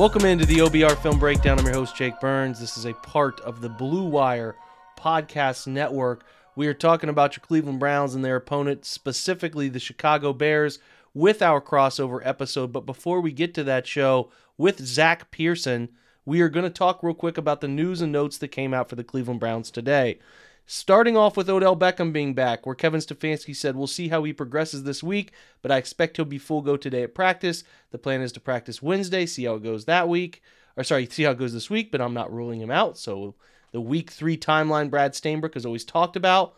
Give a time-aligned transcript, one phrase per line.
[0.00, 1.58] Welcome into the OBR Film Breakdown.
[1.58, 2.58] I'm your host, Jake Burns.
[2.58, 4.56] This is a part of the Blue Wire
[4.98, 6.24] Podcast Network.
[6.56, 10.78] We are talking about your Cleveland Browns and their opponent, specifically the Chicago Bears,
[11.12, 12.72] with our crossover episode.
[12.72, 15.90] But before we get to that show with Zach Pearson,
[16.24, 18.88] we are going to talk real quick about the news and notes that came out
[18.88, 20.18] for the Cleveland Browns today.
[20.72, 24.32] Starting off with Odell Beckham being back, where Kevin Stefanski said, We'll see how he
[24.32, 27.64] progresses this week, but I expect he'll be full go today at practice.
[27.90, 30.42] The plan is to practice Wednesday, see how it goes that week.
[30.76, 32.96] Or, sorry, see how it goes this week, but I'm not ruling him out.
[32.98, 33.34] So,
[33.72, 36.54] the week three timeline Brad Stainbrook has always talked about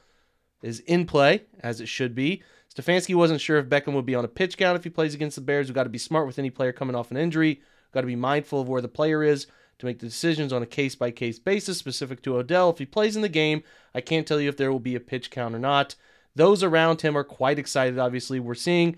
[0.60, 2.42] is in play, as it should be.
[2.70, 5.36] Stefanski wasn't sure if Beckham would be on a pitch count if he plays against
[5.36, 5.68] the Bears.
[5.68, 7.62] We've got to be smart with any player coming off an injury.
[7.94, 9.46] Got to be mindful of where the player is
[9.82, 12.70] to make the decisions on a case by case basis specific to Odell.
[12.70, 15.00] If he plays in the game, I can't tell you if there will be a
[15.00, 15.96] pitch count or not.
[16.36, 18.38] Those around him are quite excited, obviously.
[18.38, 18.96] We're seeing,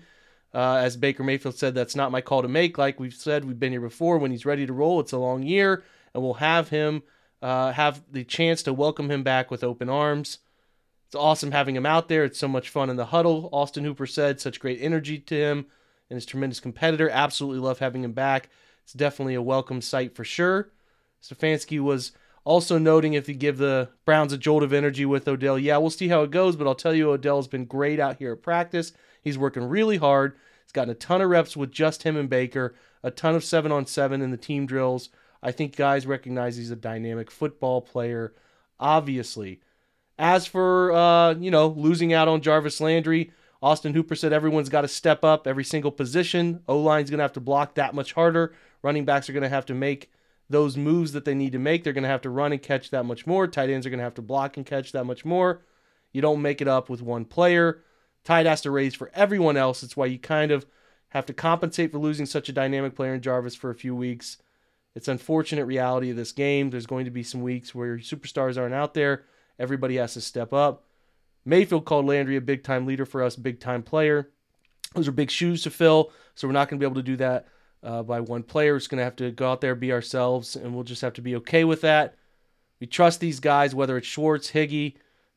[0.53, 2.77] uh, as Baker Mayfield said, that's not my call to make.
[2.77, 4.19] Like we've said, we've been here before.
[4.19, 7.01] When he's ready to roll, it's a long year, and we'll have him
[7.41, 10.37] uh, have the chance to welcome him back with open arms.
[11.07, 12.23] It's awesome having him out there.
[12.23, 13.49] It's so much fun in the huddle.
[13.51, 15.65] Austin Hooper said such great energy to him
[16.09, 17.09] and his tremendous competitor.
[17.09, 18.49] Absolutely love having him back.
[18.83, 20.69] It's definitely a welcome sight for sure.
[21.21, 22.11] Stefanski was
[22.43, 25.89] also noting if you give the Browns a jolt of energy with Odell, yeah, we'll
[25.89, 28.93] see how it goes, but I'll tell you, Odell's been great out here at practice.
[29.21, 30.37] He's working really hard.
[30.63, 33.71] He's gotten a ton of reps with just him and Baker, a ton of seven
[33.71, 35.09] on seven in the team drills.
[35.41, 38.33] I think guys recognize he's a dynamic football player,
[38.79, 39.61] obviously.
[40.17, 44.81] As for, uh, you know, losing out on Jarvis Landry, Austin Hooper said everyone's got
[44.81, 46.61] to step up every single position.
[46.67, 48.53] O line's going to have to block that much harder.
[48.81, 50.11] Running backs are going to have to make
[50.49, 51.83] those moves that they need to make.
[51.83, 53.47] They're going to have to run and catch that much more.
[53.47, 55.63] Tight ends are going to have to block and catch that much more.
[56.11, 57.83] You don't make it up with one player.
[58.23, 59.83] Tight has to raise for everyone else.
[59.83, 60.65] It's why you kind of
[61.09, 64.37] have to compensate for losing such a dynamic player in Jarvis for a few weeks.
[64.95, 66.69] It's unfortunate reality of this game.
[66.69, 69.25] There's going to be some weeks where superstars aren't out there.
[69.59, 70.83] Everybody has to step up.
[71.43, 74.31] Mayfield called Landry a big time leader for us, big time player.
[74.93, 77.17] Those are big shoes to fill, so we're not going to be able to do
[77.17, 77.47] that
[77.85, 78.75] uh, by one player.
[78.75, 81.21] It's going to have to go out there, be ourselves, and we'll just have to
[81.21, 82.15] be okay with that.
[82.79, 84.95] We trust these guys, whether it's Schwartz, Higgy,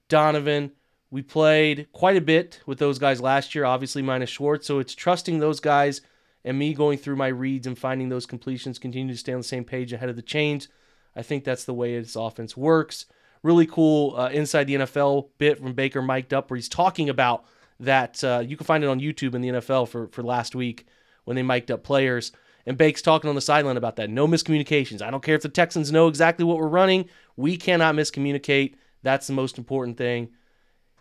[0.09, 0.73] Donovan.
[1.11, 4.67] We played quite a bit with those guys last year, obviously minus Schwartz.
[4.67, 6.01] So it's trusting those guys
[6.45, 9.45] and me going through my reads and finding those completions, continue to stay on the
[9.45, 10.69] same page ahead of the chains.
[11.15, 13.07] I think that's the way this offense works.
[13.43, 17.45] Really cool uh, inside the NFL bit from Baker mic'd up where he's talking about
[17.81, 18.23] that.
[18.23, 20.87] Uh, you can find it on YouTube in the NFL for, for last week
[21.29, 22.33] when they mic'd up players.
[22.65, 24.09] And Bake's talking on the sideline about that.
[24.09, 25.03] No miscommunications.
[25.03, 27.11] I don't care if the Texans know exactly what we're running.
[27.37, 28.77] We cannot miscommunicate.
[29.03, 30.31] That's the most important thing.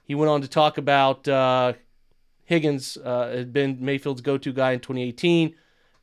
[0.03, 1.73] He went on to talk about uh,
[2.43, 5.55] Higgins uh, had been Mayfield's go-to guy in 2018,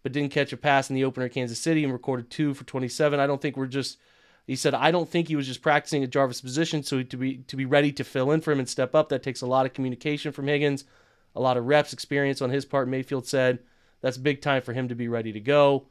[0.02, 3.20] but didn't catch a pass in the opener Kansas City and recorded two for 27.
[3.20, 3.98] I don't think we're just.
[4.46, 7.38] He said, "I don't think he was just practicing at Jarvis' position, so to be
[7.38, 9.10] to be ready to fill in for him and step up.
[9.10, 10.84] That takes a lot of communication from Higgins,
[11.34, 13.60] a lot of reps experience on his part." Mayfield said.
[14.04, 15.86] That's big time for him to be ready to go.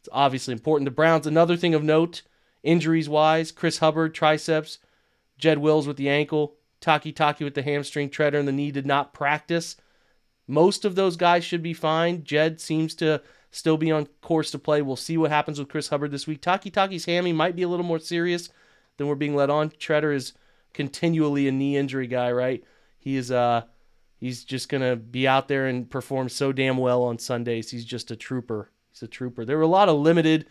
[0.00, 0.86] It's obviously important.
[0.86, 2.22] The Browns, another thing of note,
[2.62, 4.78] injuries wise, Chris Hubbard, triceps,
[5.36, 9.12] Jed Wills with the ankle, Takitaki with the hamstring, Tretter and the knee did not
[9.12, 9.76] practice.
[10.48, 12.24] Most of those guys should be fine.
[12.24, 13.20] Jed seems to
[13.50, 14.80] still be on course to play.
[14.80, 16.40] We'll see what happens with Chris Hubbard this week.
[16.40, 18.48] Takitaki's hammy might be a little more serious
[18.96, 19.68] than we're being led on.
[19.68, 20.32] Tretter is
[20.72, 22.64] continually a knee injury guy, right?
[22.98, 23.64] He is uh
[24.22, 27.72] he's just going to be out there and perform so damn well on Sundays.
[27.72, 28.70] He's just a trooper.
[28.92, 29.44] He's a trooper.
[29.44, 30.46] There were a lot of limited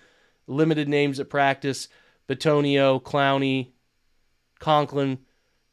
[0.46, 1.88] limited names at practice.
[2.28, 3.70] Bitonio, Clowney,
[4.60, 5.20] Conklin,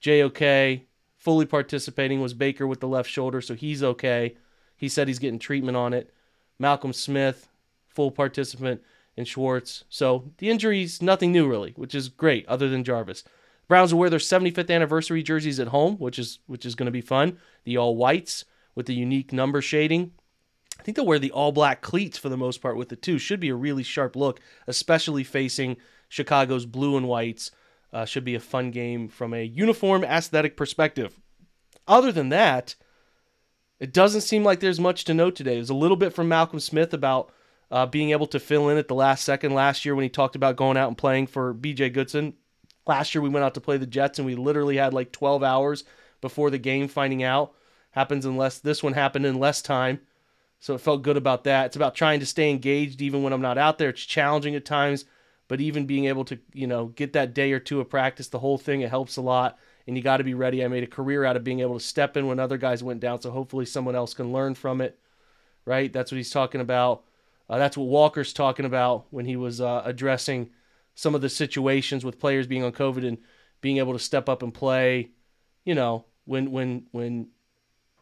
[0.00, 0.82] JOK.
[1.16, 4.36] Fully participating was Baker with the left shoulder, so he's okay.
[4.76, 6.14] He said he's getting treatment on it.
[6.56, 7.48] Malcolm Smith,
[7.88, 8.80] full participant,
[9.16, 9.82] and Schwartz.
[9.88, 13.24] So the injury's nothing new really, which is great, other than Jarvis.
[13.68, 16.92] Browns will wear their 75th anniversary jerseys at home, which is which is going to
[16.92, 17.38] be fun.
[17.64, 20.12] The all whites with the unique number shading.
[20.80, 23.18] I think they'll wear the all black cleats for the most part with the two.
[23.18, 25.76] Should be a really sharp look, especially facing
[26.08, 27.50] Chicago's blue and whites.
[27.92, 31.18] Uh, should be a fun game from a uniform aesthetic perspective.
[31.86, 32.74] Other than that,
[33.80, 35.54] it doesn't seem like there's much to note today.
[35.54, 37.32] There's a little bit from Malcolm Smith about
[37.70, 40.36] uh, being able to fill in at the last second last year when he talked
[40.36, 42.34] about going out and playing for BJ Goodson
[42.88, 45.42] last year we went out to play the Jets and we literally had like 12
[45.42, 45.84] hours
[46.20, 47.54] before the game finding out.
[47.90, 48.58] Happens in less.
[48.58, 50.00] This one happened in less time,
[50.60, 51.66] so it felt good about that.
[51.66, 53.90] It's about trying to stay engaged even when I'm not out there.
[53.90, 55.04] It's challenging at times,
[55.48, 58.38] but even being able to you know get that day or two of practice, the
[58.38, 59.58] whole thing, it helps a lot.
[59.86, 60.62] And you got to be ready.
[60.62, 63.00] I made a career out of being able to step in when other guys went
[63.00, 64.98] down, so hopefully someone else can learn from it.
[65.64, 65.92] Right?
[65.92, 67.04] That's what he's talking about.
[67.48, 70.50] Uh, that's what Walker's talking about when he was uh, addressing
[70.98, 73.18] some of the situations with players being on COVID and
[73.60, 75.10] being able to step up and play.
[75.64, 77.28] You know, when when when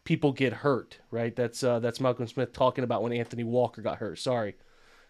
[0.05, 1.37] people get hurt, right?
[1.37, 4.19] That's uh, that's Malcolm Smith talking about when Anthony Walker got hurt.
[4.19, 4.55] Sorry.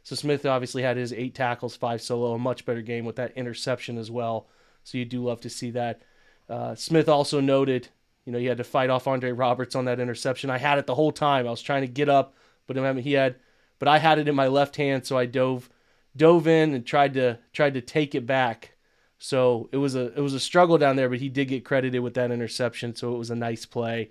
[0.03, 3.37] So Smith obviously had his eight tackles, five solo, a much better game with that
[3.37, 4.49] interception as well.
[4.83, 6.03] So you do love to see that.
[6.49, 7.89] Uh, Smith also noted,
[8.25, 10.51] you know, he had to fight off Andre Roberts on that interception.
[10.51, 11.47] I had it the whole time.
[11.47, 12.35] I was trying to get up,
[12.67, 13.37] but he had
[13.79, 15.71] but I had it in my left hand, so I dove
[16.17, 18.73] dove in and tried to tried to take it back.
[19.19, 22.03] So it was a it was a struggle down there, but he did get credited
[22.03, 24.11] with that interception, so it was a nice play.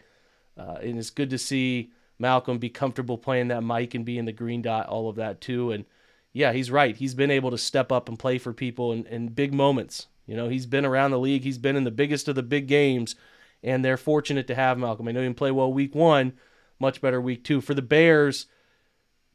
[0.58, 4.26] Uh, and it's good to see Malcolm be comfortable playing that mic and be in
[4.26, 5.72] the green dot, all of that too.
[5.72, 5.86] And
[6.34, 6.96] yeah, he's right.
[6.96, 10.08] He's been able to step up and play for people in, in big moments.
[10.26, 11.44] You know, he's been around the league.
[11.44, 13.16] He's been in the biggest of the big games,
[13.64, 15.08] and they're fortunate to have Malcolm.
[15.08, 16.34] I know he didn't play well week one,
[16.80, 17.62] much better week two.
[17.62, 18.48] For the Bears,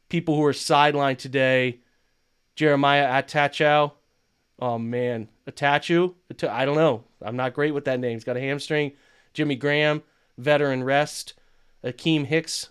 [0.09, 1.79] people who are sidelined today.
[2.61, 3.91] Jeremiah Attaochu.
[4.59, 6.13] Oh man, Atachu.
[6.47, 7.05] I don't know.
[7.19, 8.13] I'm not great with that name.
[8.13, 8.91] He's got a hamstring.
[9.33, 10.03] Jimmy Graham,
[10.37, 11.33] veteran rest.
[11.83, 12.69] Akiem Hicks.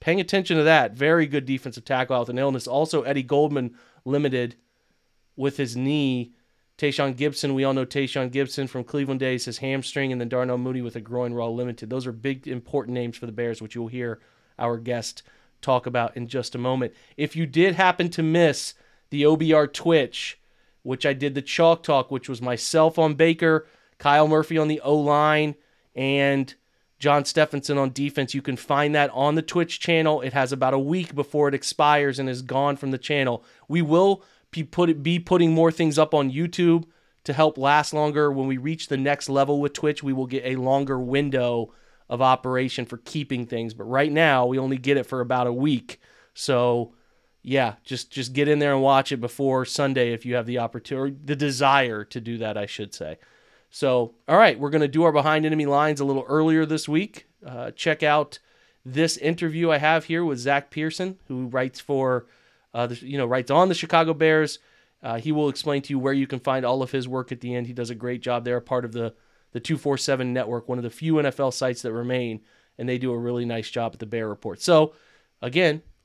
[0.00, 0.94] Paying attention to that.
[0.94, 2.66] Very good defensive tackle out with an illness.
[2.66, 3.74] Also, Eddie Goldman
[4.06, 4.56] limited
[5.36, 6.32] with his knee.
[6.78, 10.56] Tashaun Gipson, we all know Tashaun Gipson from Cleveland days, his hamstring, and then Darnell
[10.56, 11.90] Mooney with a groin raw limited.
[11.90, 14.18] Those are big, important names for the Bears, which you'll hear
[14.58, 15.22] our guest
[15.60, 16.94] talk about in just a moment.
[17.18, 18.72] If you did happen to miss
[19.10, 20.38] the OBR Twitch,
[20.82, 23.66] which I did the Chalk Talk, which was myself on Baker,
[23.98, 25.54] Kyle Murphy on the O line,
[25.94, 26.54] and
[26.98, 28.34] John Stephenson on defense.
[28.34, 30.20] You can find that on the Twitch channel.
[30.20, 33.44] It has about a week before it expires and is gone from the channel.
[33.68, 36.84] We will be, put, be putting more things up on YouTube
[37.24, 38.30] to help last longer.
[38.32, 41.72] When we reach the next level with Twitch, we will get a longer window
[42.08, 43.74] of operation for keeping things.
[43.74, 46.00] But right now, we only get it for about a week.
[46.34, 46.94] So,
[47.48, 50.58] yeah, just just get in there and watch it before Sunday if you have the
[50.58, 53.18] opportunity, the desire to do that, I should say.
[53.70, 56.88] So, all right, we're going to do our behind enemy lines a little earlier this
[56.88, 57.28] week.
[57.46, 58.40] Uh, check out
[58.84, 62.26] this interview I have here with Zach Pearson, who writes for,
[62.74, 64.58] uh, the, you know, writes on the Chicago Bears.
[65.00, 67.42] Uh, he will explain to you where you can find all of his work at
[67.42, 67.68] the end.
[67.68, 69.14] He does a great job there, part of the
[69.52, 72.40] the 247 network, one of the few NFL sites that remain,
[72.76, 74.60] and they do a really nice job at the Bear Report.
[74.60, 74.94] So,
[75.40, 75.82] again,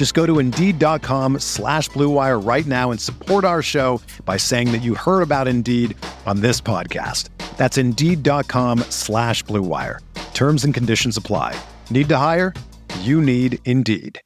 [0.00, 4.80] Just go to Indeed.com slash BlueWire right now and support our show by saying that
[4.80, 7.28] you heard about Indeed on this podcast.
[7.58, 9.98] That's Indeed.com slash BlueWire.
[10.32, 11.54] Terms and conditions apply.
[11.90, 12.54] Need to hire?
[13.00, 14.22] You need Indeed.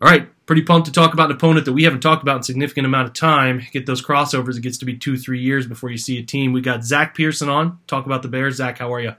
[0.00, 2.42] All right, pretty pumped to talk about an opponent that we haven't talked about in
[2.44, 3.66] significant amount of time.
[3.70, 4.56] Get those crossovers.
[4.56, 6.54] It gets to be two, three years before you see a team.
[6.54, 7.80] We got Zach Pearson on.
[7.86, 8.54] Talk about the Bears.
[8.54, 9.12] Zach, how are you?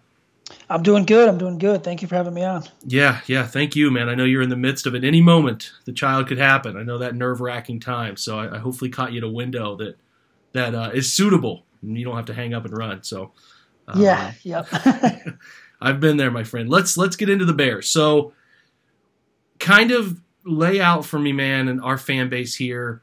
[0.69, 1.27] I'm doing good.
[1.27, 1.83] I'm doing good.
[1.83, 2.63] Thank you for having me on.
[2.85, 3.45] Yeah, yeah.
[3.45, 4.09] Thank you, man.
[4.09, 5.03] I know you're in the midst of it.
[5.03, 6.77] Any moment, the child could happen.
[6.77, 8.17] I know that nerve wracking time.
[8.17, 9.97] So I, I, hopefully caught you at a window that
[10.53, 13.03] that uh, is suitable, and you don't have to hang up and run.
[13.03, 13.31] So
[13.87, 14.67] um, yeah, yep.
[15.81, 16.69] I've been there, my friend.
[16.69, 17.87] Let's let's get into the Bears.
[17.87, 18.33] So
[19.59, 23.01] kind of lay out for me, man, and our fan base here.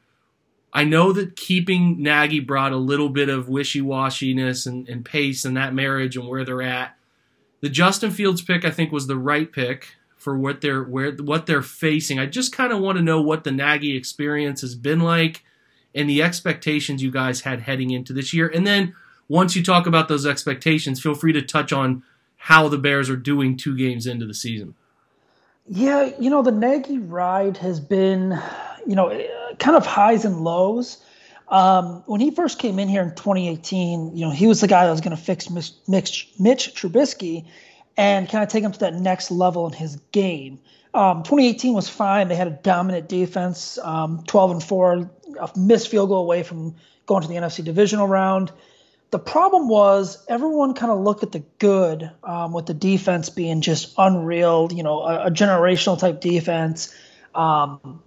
[0.72, 5.44] I know that keeping Nagy brought a little bit of wishy washiness and, and Pace
[5.44, 6.95] and that marriage and where they're at.
[7.66, 11.46] The Justin Fields pick, I think, was the right pick for what they're where what
[11.46, 12.16] they're facing.
[12.16, 15.42] I just kind of want to know what the Nagy experience has been like
[15.92, 18.46] and the expectations you guys had heading into this year.
[18.46, 18.94] And then
[19.28, 22.04] once you talk about those expectations, feel free to touch on
[22.36, 24.76] how the Bears are doing two games into the season.
[25.66, 28.40] Yeah, you know, the Nagy ride has been,
[28.86, 29.08] you know,
[29.58, 30.98] kind of highs and lows.
[31.48, 34.84] Um, when he first came in here in 2018, you know, he was the guy
[34.84, 37.46] that was going to fix Mitch, Mitch, Trubisky
[37.96, 40.58] and kind of take him to that next level in his game.
[40.92, 42.28] Um, 2018 was fine.
[42.28, 45.10] They had a dominant defense, um, 12 and 4,
[45.40, 46.74] a missed field goal away from
[47.06, 48.50] going to the NFC divisional round.
[49.10, 53.60] The problem was everyone kind of looked at the good um, with the defense being
[53.60, 56.94] just unreal, you know, a, a generational type defense,
[57.34, 58.02] um,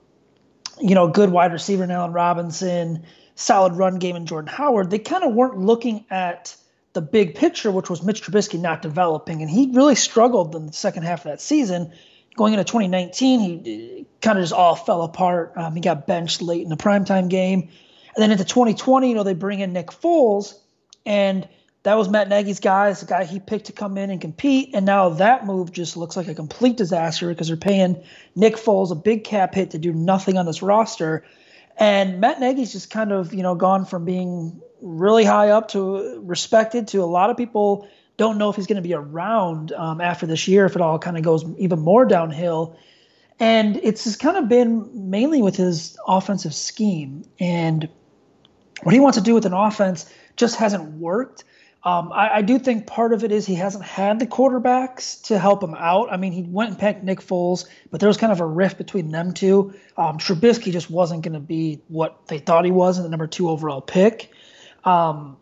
[0.79, 3.03] you know, good wide receiver in Allen Robinson,
[3.35, 4.89] solid run game in Jordan Howard.
[4.89, 6.55] They kind of weren't looking at
[6.93, 9.41] the big picture, which was Mitch Trubisky not developing.
[9.41, 11.93] And he really struggled in the second half of that season.
[12.35, 15.53] Going into 2019, he kind of just all fell apart.
[15.55, 17.69] Um, he got benched late in the primetime game.
[18.15, 20.55] And then into 2020, you know, they bring in Nick Foles
[21.05, 21.47] and
[21.83, 22.89] that was Matt Nagy's guy.
[22.89, 24.71] It's the guy he picked to come in and compete.
[24.73, 28.03] And now that move just looks like a complete disaster because they're paying
[28.35, 31.23] Nick Foles a big cap hit to do nothing on this roster.
[31.77, 36.21] And Matt Nagy's just kind of, you know, gone from being really high up to
[36.25, 40.01] respected to a lot of people don't know if he's going to be around um,
[40.01, 42.77] after this year, if it all kind of goes even more downhill.
[43.39, 47.23] And it's just kind of been mainly with his offensive scheme.
[47.39, 47.87] And
[48.83, 51.45] what he wants to do with an offense just hasn't worked.
[51.83, 55.39] Um, I, I, do think part of it is he hasn't had the quarterbacks to
[55.39, 56.11] help him out.
[56.11, 58.77] I mean, he went and picked Nick Foles, but there was kind of a rift
[58.77, 59.73] between them two.
[59.95, 63.27] Um, Trubisky just wasn't going to be what they thought he was in the number
[63.27, 64.29] two overall pick.
[64.83, 65.37] Um,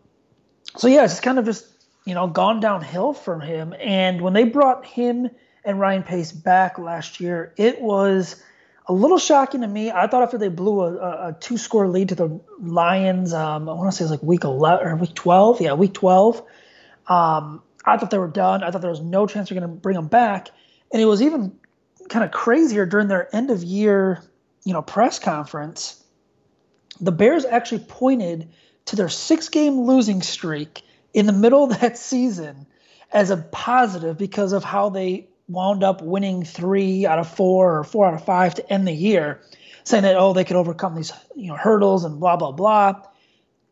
[0.76, 1.66] so yeah, it's kind of just
[2.04, 3.74] you know gone downhill from him.
[3.80, 5.30] And when they brought him
[5.64, 8.40] and Ryan Pace back last year, it was
[8.88, 9.90] a little shocking to me.
[9.90, 13.74] I thought after they blew a, a, two score lead to the Lions, um, I
[13.74, 15.60] want to say it was like week 11 or week 12.
[15.60, 16.42] Yeah, week 12.
[17.06, 18.64] Um, I thought they were done.
[18.64, 20.48] I thought there was no chance they're going to bring them back.
[20.90, 21.58] And it was even
[22.08, 24.22] kind of crazier during their end of year,
[24.64, 26.02] you know, press conference.
[27.00, 28.48] The Bears actually pointed
[28.86, 32.66] to their six game losing streak in the middle of that season
[33.12, 37.84] as a positive because of how they wound up winning three out of four or
[37.84, 39.40] four out of five to end the year,
[39.84, 43.02] saying that oh they could overcome these you know hurdles and blah blah blah.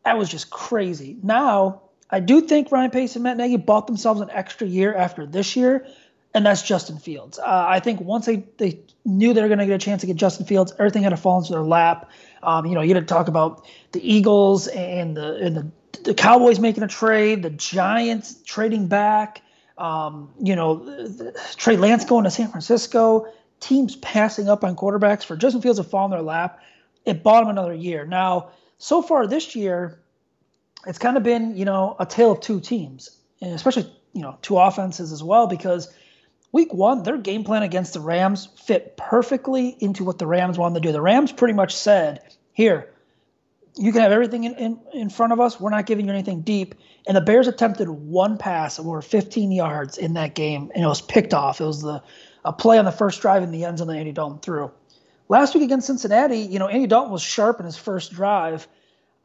[0.03, 1.17] That was just crazy.
[1.21, 5.25] Now I do think Ryan Pace and Matt Nagy bought themselves an extra year after
[5.25, 5.85] this year,
[6.33, 7.39] and that's Justin Fields.
[7.39, 10.07] Uh, I think once they they knew they were going to get a chance to
[10.07, 12.09] get Justin Fields, everything had to fall into their lap.
[12.43, 15.71] Um, you know, you had to talk about the Eagles and the and the
[16.03, 19.41] the Cowboys making a trade, the Giants trading back.
[19.77, 21.07] Um, you know,
[21.55, 23.27] Trey Lance going to San Francisco,
[23.59, 26.61] teams passing up on quarterbacks for Justin Fields to fall in their lap.
[27.05, 28.05] It bought him another year.
[28.05, 29.99] Now, so far this year,
[30.85, 34.37] it's kind of been, you know, a tale of two teams, and especially, you know,
[34.41, 35.93] two offenses as well, because
[36.51, 40.81] week one, their game plan against the Rams fit perfectly into what the Rams wanted
[40.81, 40.91] to do.
[40.91, 42.21] The Rams pretty much said,
[42.53, 42.93] here,
[43.77, 45.59] you can have everything in, in, in front of us.
[45.59, 46.75] We're not giving you anything deep.
[47.07, 51.01] And the Bears attempted one pass over 15 yards in that game, and it was
[51.01, 51.61] picked off.
[51.61, 52.01] It was the
[52.45, 54.71] a play on the first drive in the end zone that Andy Dalton threw.
[55.27, 58.67] Last week against Cincinnati, you know, Andy Dalton was sharp in his first drive,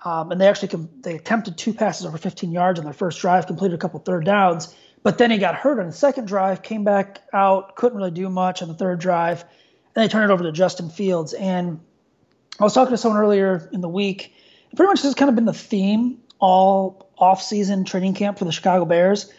[0.05, 3.21] um, and they actually com- they attempted two passes over 15 yards on their first
[3.21, 4.75] drive, completed a couple third downs.
[5.05, 8.29] But then he got hurt on the second drive, came back out, couldn't really do
[8.29, 9.45] much on the third drive.
[9.95, 11.33] and they turned it over to Justin Fields.
[11.33, 11.81] And
[12.59, 14.35] I was talking to someone earlier in the week
[14.77, 18.85] pretty much has kind of been the theme all off-season training camp for the Chicago
[18.85, 19.33] Bears.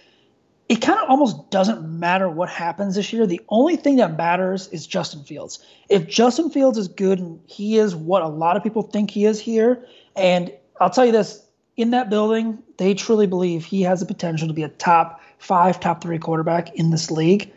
[0.69, 3.27] It kind of almost doesn't matter what happens this year.
[3.27, 5.63] The only thing that matters is Justin Fields.
[5.89, 9.25] If Justin Fields is good and he is what a lot of people think he
[9.25, 9.85] is here,
[10.15, 14.47] and I'll tell you this, in that building, they truly believe he has the potential
[14.47, 17.51] to be a top five, top three quarterback in this league.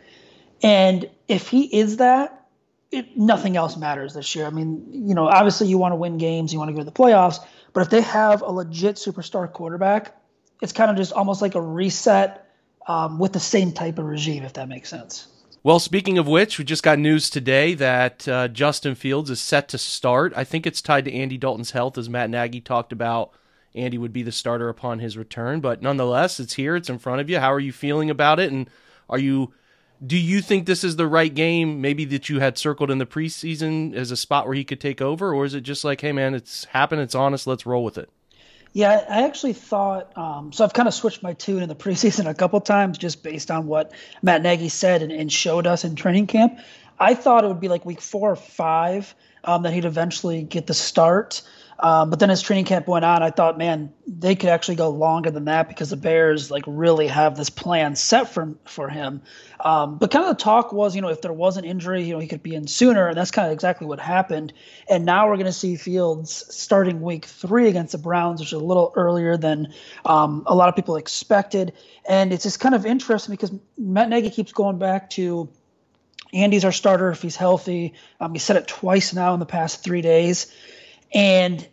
[0.61, 2.45] And if he is that,
[2.91, 4.45] it, nothing else matters this year.
[4.45, 6.85] I mean, you know, obviously you want to win games, you want to go to
[6.85, 7.39] the playoffs,
[7.73, 10.15] but if they have a legit superstar quarterback,
[10.61, 12.49] it's kind of just almost like a reset
[12.87, 15.27] um, with the same type of regime, if that makes sense.
[15.63, 19.67] Well, speaking of which, we just got news today that uh, Justin Fields is set
[19.69, 20.33] to start.
[20.35, 23.31] I think it's tied to Andy Dalton's health, as Matt Nagy talked about.
[23.75, 27.21] Andy would be the starter upon his return, but nonetheless, it's here, it's in front
[27.21, 27.39] of you.
[27.39, 28.51] How are you feeling about it?
[28.51, 28.69] And
[29.09, 29.53] are you
[30.05, 33.05] do you think this is the right game, maybe that you had circled in the
[33.05, 36.11] preseason as a spot where he could take over, or is it just like, hey
[36.11, 38.09] man, it's happened, it's honest, let's roll with it?
[38.73, 40.63] Yeah, I actually thought um, so.
[40.63, 43.65] I've kind of switched my tune in the preseason a couple times just based on
[43.65, 46.59] what Matt Nagy said and, and showed us in training camp.
[46.99, 50.67] I thought it would be like week four or five um, that he'd eventually get
[50.67, 51.41] the start.
[51.79, 54.89] Um, but then as training camp went on, I thought, man, they could actually go
[54.89, 59.21] longer than that because the Bears like really have this plan set for for him.
[59.59, 62.13] Um, but kind of the talk was, you know, if there was an injury, you
[62.13, 64.53] know, he could be in sooner, and that's kind of exactly what happened.
[64.89, 68.59] And now we're going to see Fields starting Week Three against the Browns, which is
[68.59, 71.73] a little earlier than um, a lot of people expected.
[72.07, 75.49] And it's just kind of interesting because Matt Nagy keeps going back to.
[76.33, 77.93] Andy's our starter if he's healthy.
[78.19, 80.51] Um, he said it twice now in the past three days,
[81.13, 81.67] and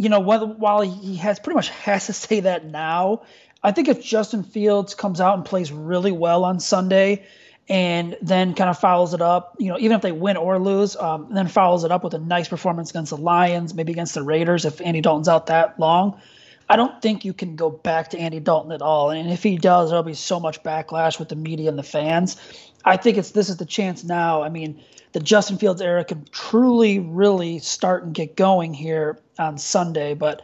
[0.00, 3.20] you know, while he has pretty much has to say that now,
[3.62, 7.26] I think if Justin Fields comes out and plays really well on Sunday
[7.68, 10.96] and then kind of follows it up, you know, even if they win or lose,
[10.96, 14.22] um, then follows it up with a nice performance against the Lions, maybe against the
[14.22, 16.18] Raiders if Andy Dalton's out that long.
[16.66, 19.10] I don't think you can go back to Andy Dalton at all.
[19.10, 22.38] And if he does, there'll be so much backlash with the media and the fans.
[22.84, 24.42] I think it's this is the chance now.
[24.42, 24.80] I mean,
[25.12, 30.14] the Justin Fields era could truly, really start and get going here on Sunday.
[30.14, 30.42] But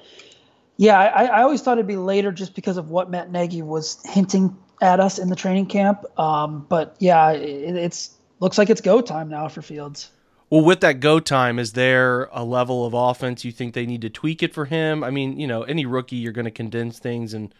[0.76, 3.98] yeah, I, I always thought it'd be later just because of what Matt Nagy was
[4.04, 6.04] hinting at us in the training camp.
[6.18, 10.10] Um, but yeah, it, it's looks like it's go time now for Fields.
[10.50, 14.02] Well, with that go time, is there a level of offense you think they need
[14.02, 15.02] to tweak it for him?
[15.02, 17.54] I mean, you know, any rookie, you're going to condense things and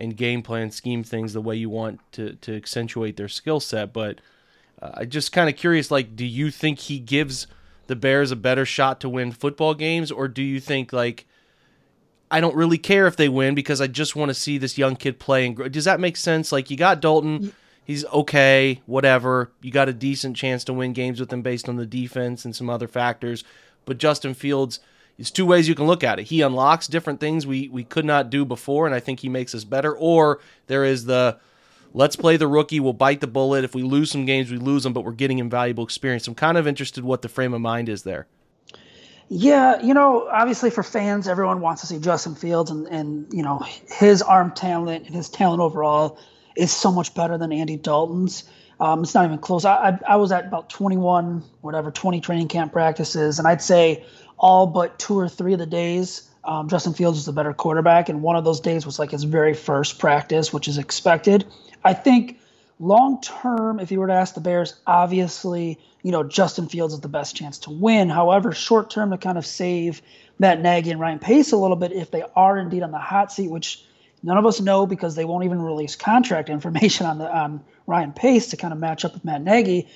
[0.00, 3.92] and game plan, scheme things the way you want to to accentuate their skill set.
[3.92, 4.20] But
[4.80, 7.46] uh, I just kind of curious, like, do you think he gives
[7.86, 11.26] the Bears a better shot to win football games, or do you think like
[12.30, 14.96] I don't really care if they win because I just want to see this young
[14.96, 15.68] kid play and grow?
[15.68, 16.52] Does that make sense?
[16.52, 17.52] Like, you got Dalton.
[17.84, 19.50] He's okay, whatever.
[19.62, 22.54] You got a decent chance to win games with him based on the defense and
[22.54, 23.44] some other factors.
[23.86, 24.80] But Justin Fields,
[25.16, 26.24] there's two ways you can look at it.
[26.24, 29.54] He unlocks different things we we could not do before, and I think he makes
[29.54, 29.96] us better.
[29.96, 31.38] Or there is the
[31.92, 32.80] let's play the rookie.
[32.80, 33.64] We'll bite the bullet.
[33.64, 36.26] If we lose some games, we lose them, but we're getting invaluable experience.
[36.26, 38.26] I'm kind of interested what the frame of mind is there.
[39.30, 43.42] Yeah, you know, obviously for fans, everyone wants to see Justin Fields, and and you
[43.42, 43.58] know
[43.98, 46.18] his arm talent and his talent overall
[46.56, 48.44] is so much better than Andy Dalton's.
[48.80, 49.64] Um, it's not even close.
[49.64, 54.04] I, I, I was at about 21, whatever, 20 training camp practices, and I'd say
[54.38, 58.08] all but two or three of the days, um, Justin Fields was the better quarterback,
[58.08, 61.44] and one of those days was like his very first practice, which is expected.
[61.84, 62.38] I think
[62.78, 67.00] long term, if you were to ask the Bears, obviously, you know, Justin Fields is
[67.00, 68.08] the best chance to win.
[68.08, 70.02] However, short term, to kind of save
[70.38, 73.32] Matt Nagy and Ryan Pace a little bit, if they are indeed on the hot
[73.32, 73.84] seat, which
[74.22, 78.12] none of us know because they won't even release contract information on the on Ryan
[78.12, 79.88] Pace to kind of match up with Matt Nagy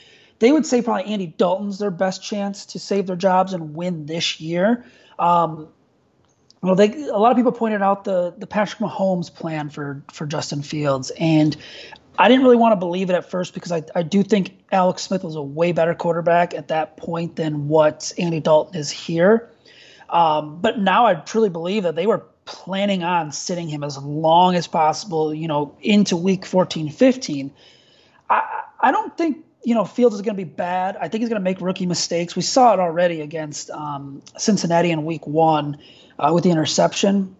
[0.43, 4.07] they would say probably Andy Dalton's their best chance to save their jobs and win
[4.07, 4.85] this year.
[5.17, 5.69] Um,
[6.63, 10.27] well, they a lot of people pointed out the the Patrick Mahomes plan for for
[10.27, 11.57] Justin Fields, and
[12.19, 15.03] I didn't really want to believe it at first because I, I do think Alex
[15.03, 19.51] Smith was a way better quarterback at that point than what Andy Dalton is here.
[20.09, 24.55] Um, but now I truly believe that they were planning on sitting him as long
[24.55, 27.51] as possible, you know, into week 14, 15.
[28.29, 30.97] I, I don't think you know, Fields is going to be bad.
[30.97, 32.35] I think he's going to make rookie mistakes.
[32.35, 35.79] We saw it already against um, Cincinnati in Week One
[36.19, 37.37] uh, with the interception.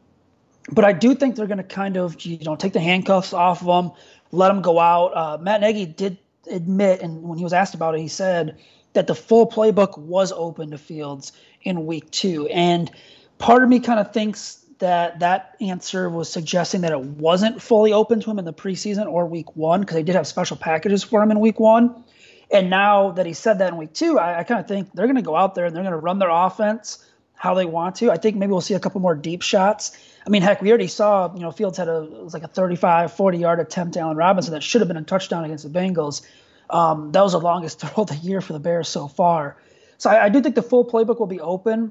[0.71, 3.63] But I do think they're going to kind of, you know, take the handcuffs off
[3.63, 3.93] of them,
[4.31, 5.17] let them go out.
[5.17, 6.19] Uh, Matt Nagy did
[6.51, 8.59] admit, and when he was asked about it, he said
[8.93, 11.33] that the full playbook was open to Fields
[11.63, 12.47] in Week Two.
[12.49, 12.91] And
[13.39, 17.93] part of me kind of thinks that that answer was suggesting that it wasn't fully
[17.93, 21.05] open to him in the preseason or week one because they did have special packages
[21.05, 22.03] for him in week one.
[22.51, 25.07] And now that he said that in week two, I, I kind of think they're
[25.07, 26.99] going to go out there and they're going to run their offense
[27.43, 28.09] how they want to.
[28.09, 29.99] I think maybe we'll see a couple more deep shots.
[30.25, 32.47] I mean, heck, we already saw, you know, Fields had a, it was like a
[32.47, 35.77] 35, 40 yard attempt to Allen Robinson that should have been a touchdown against the
[35.77, 36.23] Bengals.
[36.71, 39.57] Um, that was the longest throw of the year for the Bears so far.
[39.99, 41.91] So I, I do think the full playbook will be open.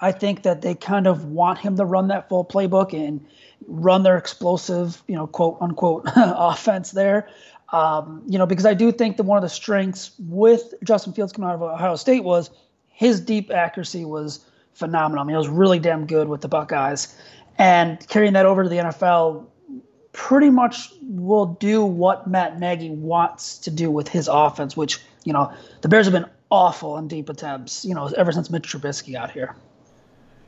[0.00, 3.26] I think that they kind of want him to run that full playbook and
[3.66, 7.28] run their explosive, you know, quote unquote offense there.
[7.70, 11.34] Um, you know, because I do think that one of the strengths with Justin Fields
[11.34, 12.48] coming out of Ohio State was
[12.94, 14.40] his deep accuracy was
[14.74, 15.22] phenomenal.
[15.22, 17.16] I mean, it was really damn good with the Buckeyes.
[17.56, 19.46] And carrying that over to the NFL
[20.12, 25.32] pretty much will do what Matt Nagy wants to do with his offense, which, you
[25.32, 29.12] know, the Bears have been awful in deep attempts, you know, ever since Mitch Trubisky
[29.12, 29.56] got here.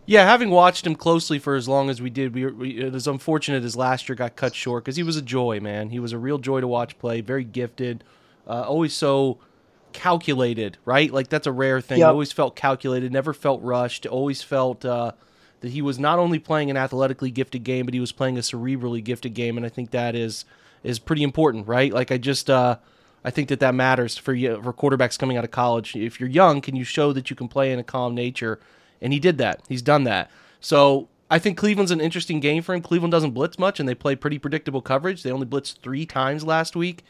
[0.06, 3.08] Yeah, having watched him closely for as long as we did, we, we it was
[3.08, 5.90] unfortunate his last year got cut short because he was a joy, man.
[5.90, 7.20] He was a real joy to watch play.
[7.20, 8.04] Very gifted,
[8.46, 9.38] uh, always so
[9.96, 11.10] calculated, right?
[11.12, 11.98] Like that's a rare thing.
[11.98, 12.08] Yep.
[12.08, 14.06] Always felt calculated, never felt rushed.
[14.06, 15.12] Always felt uh,
[15.60, 18.42] that he was not only playing an athletically gifted game, but he was playing a
[18.42, 20.44] cerebrally gifted game, and I think that is
[20.84, 21.92] is pretty important, right?
[21.92, 22.48] Like I just.
[22.48, 22.78] Uh,
[23.24, 25.96] I think that that matters for you for quarterbacks coming out of college.
[25.96, 28.60] If you're young, can you show that you can play in a calm nature?
[29.00, 29.62] and he did that.
[29.68, 30.30] He's done that.
[30.60, 32.82] So I think Cleveland's an interesting game for him.
[32.82, 35.22] Cleveland doesn't blitz much, and they play pretty predictable coverage.
[35.22, 37.04] They only blitzed three times last week.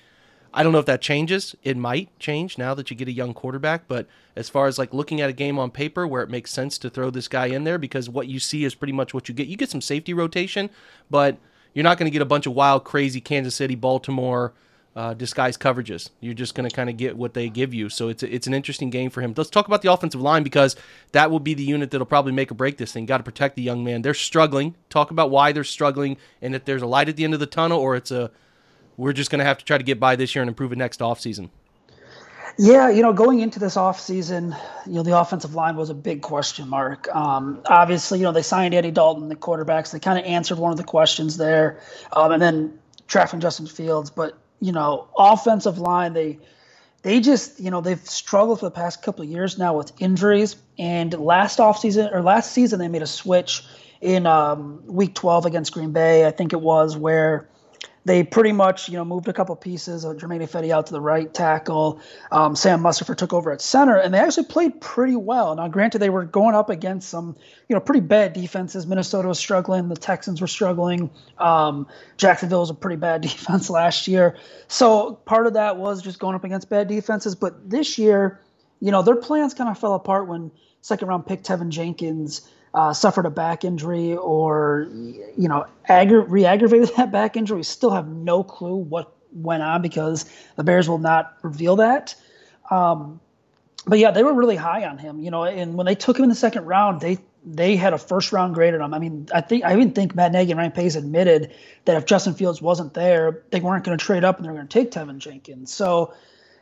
[0.52, 1.54] I don't know if that changes.
[1.62, 4.94] It might change now that you get a young quarterback, but as far as like
[4.94, 7.64] looking at a game on paper where it makes sense to throw this guy in
[7.64, 9.48] there because what you see is pretty much what you get.
[9.48, 10.70] You get some safety rotation,
[11.10, 11.38] but
[11.74, 14.54] you're not going to get a bunch of wild, crazy Kansas City, Baltimore
[14.96, 16.08] uh, disguised coverages.
[16.20, 17.90] You're just going to kind of get what they give you.
[17.90, 19.34] So it's a, it's an interesting game for him.
[19.36, 20.74] Let's talk about the offensive line because
[21.12, 23.04] that will be the unit that'll probably make or break this thing.
[23.04, 24.00] Got to protect the young man.
[24.00, 24.74] They're struggling.
[24.88, 27.46] Talk about why they're struggling and if there's a light at the end of the
[27.46, 28.30] tunnel or it's a
[28.96, 30.78] we're just going to have to try to get by this year and improve it
[30.78, 31.50] next offseason.
[32.58, 36.22] Yeah, you know, going into this offseason, you know, the offensive line was a big
[36.22, 37.14] question mark.
[37.14, 39.92] Um, obviously, you know, they signed Andy Dalton, the quarterbacks.
[39.92, 41.80] They kind of answered one of the questions there,
[42.12, 42.78] um, and then
[43.08, 44.08] drafting Justin Fields.
[44.08, 46.38] But you know, offensive line, they
[47.02, 50.56] they just, you know, they've struggled for the past couple of years now with injuries.
[50.76, 53.64] And last offseason or last season, they made a switch
[54.00, 56.26] in um, Week 12 against Green Bay.
[56.26, 57.48] I think it was where
[58.06, 60.04] they pretty much, you know, moved a couple pieces.
[60.04, 62.00] of Germain Ifedi out to the right tackle.
[62.30, 65.56] Um, Sam Mustipher took over at center, and they actually played pretty well.
[65.56, 67.36] Now, granted, they were going up against some,
[67.68, 68.86] you know, pretty bad defenses.
[68.86, 69.88] Minnesota was struggling.
[69.88, 71.10] The Texans were struggling.
[71.38, 74.36] Um, Jacksonville was a pretty bad defense last year.
[74.68, 77.34] So part of that was just going up against bad defenses.
[77.34, 78.40] But this year,
[78.78, 82.92] you know, their plans kind of fell apart when second round pick Teven Jenkins– uh,
[82.92, 87.56] suffered a back injury or you know aggra- re-aggravated that back injury.
[87.56, 92.14] We still have no clue what went on because the Bears will not reveal that.
[92.70, 93.18] Um,
[93.86, 95.44] but yeah, they were really high on him, you know.
[95.44, 98.54] And when they took him in the second round, they they had a first round
[98.54, 98.92] grade on him.
[98.92, 101.54] I mean, I think I even think Matt Nagy and Ryan Pace admitted
[101.86, 104.56] that if Justin Fields wasn't there, they weren't going to trade up and they were
[104.56, 105.72] going to take Teven Jenkins.
[105.72, 106.12] So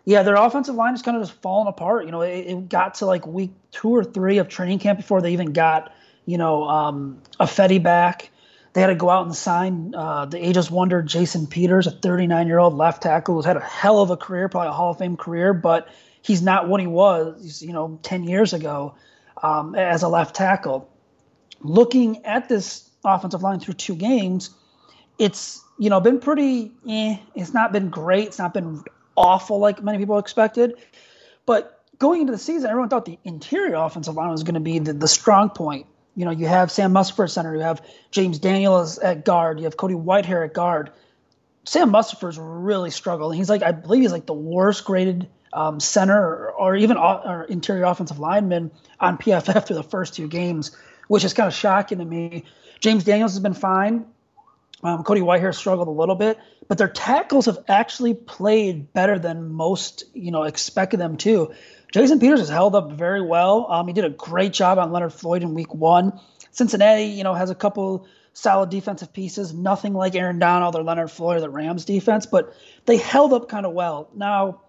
[0.05, 2.05] yeah, their offensive line is kind of just falling apart.
[2.05, 5.23] You know, it, it, got to like week two or three of training camp before
[5.23, 5.93] they even got
[6.27, 8.31] you know, um, Ifedi back.
[8.73, 12.47] They had to go out and sign uh, the ages wonder Jason Peters, a 39
[12.49, 14.99] year old left tackle who's had a hell of a career, probably a Hall of
[14.99, 15.89] Fame career, but
[16.23, 18.97] he's not what he was, you know, 10 years ago
[19.43, 20.91] um, as a left tackle.
[21.61, 24.51] Looking at this offensive line through two games,
[25.19, 26.73] it's you know been pretty.
[26.89, 28.29] Eh, it's not been great.
[28.29, 28.83] It's not been
[29.17, 30.75] awful like many people expected,
[31.47, 34.81] but going into the season, everyone thought the interior offensive line was going to be
[34.81, 38.39] the, the strong point you know, you have Sam Mustipher at center, you have James
[38.39, 40.91] Daniels at guard, you have Cody Whitehair at guard.
[41.65, 43.39] Sam Mustipher's really struggling.
[43.39, 47.45] He's like, I believe he's like the worst graded um, center or, or even or
[47.45, 50.77] interior offensive lineman on PFF through the first two games,
[51.09, 52.45] which is kind of shocking to me.
[52.81, 54.05] James Daniels has been fine.
[54.83, 59.49] Um, Cody Whitehair struggled a little bit, but their tackles have actually played better than
[59.49, 61.55] most, you know, expected them to.
[61.93, 63.71] Jason Peters has held up very well.
[63.71, 66.21] Um, he did a great job on Leonard Floyd in week one.
[66.51, 69.55] Cincinnati, you know, has a couple solid defensive pieces.
[69.55, 73.49] Nothing like Aaron Donald or Leonard Floyd or the Rams defense, but they held up
[73.49, 74.11] kind of well.
[74.15, 74.63] Now,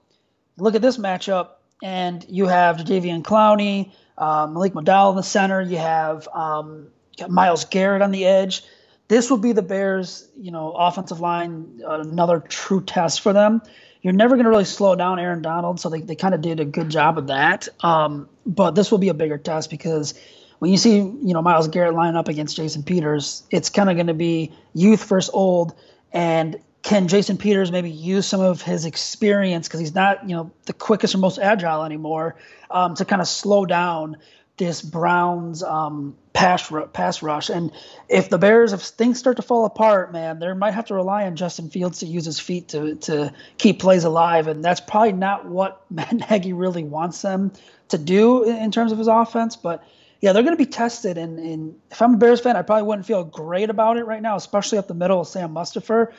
[0.57, 1.49] look at this matchup,
[1.83, 5.61] and you have Jadeveon Clowney, uh, Malik McDowell in the center.
[5.61, 6.87] You have um,
[7.27, 8.63] Myles Garrett on the edge.
[9.07, 13.61] This will be the Bears, you know, offensive line, another true test for them
[14.05, 16.59] you're never going to really slow down Aaron Donald, so they, they kind of did
[16.59, 17.67] a good job of that.
[17.83, 20.13] Um, but this will be a bigger test because
[20.59, 23.95] when you see you know Myles Garrett line up against Jason Peters, it's kind of
[23.95, 25.73] going to be youth versus old,
[26.13, 30.51] and can Jason Peters maybe use some of his experience because he's not you know
[30.67, 32.35] the quickest or most agile anymore
[32.69, 34.17] um, to kind of slow down
[34.57, 37.49] this Browns um, pass pass rush.
[37.49, 37.71] And
[38.07, 41.25] if the Bears, if things start to fall apart, man, they might have to rely
[41.25, 44.47] on Justin Fields to use his feet to to keep plays alive.
[44.47, 47.51] And that's probably not what Matt Nagy really wants them
[47.89, 49.55] to do in terms of his offense.
[49.55, 49.83] But
[50.21, 51.17] yeah, they're going to be tested.
[51.17, 54.21] And, and if I'm a Bears fan, I probably wouldn't feel great about it right
[54.21, 56.13] now, especially up the middle of Sam Mustipher.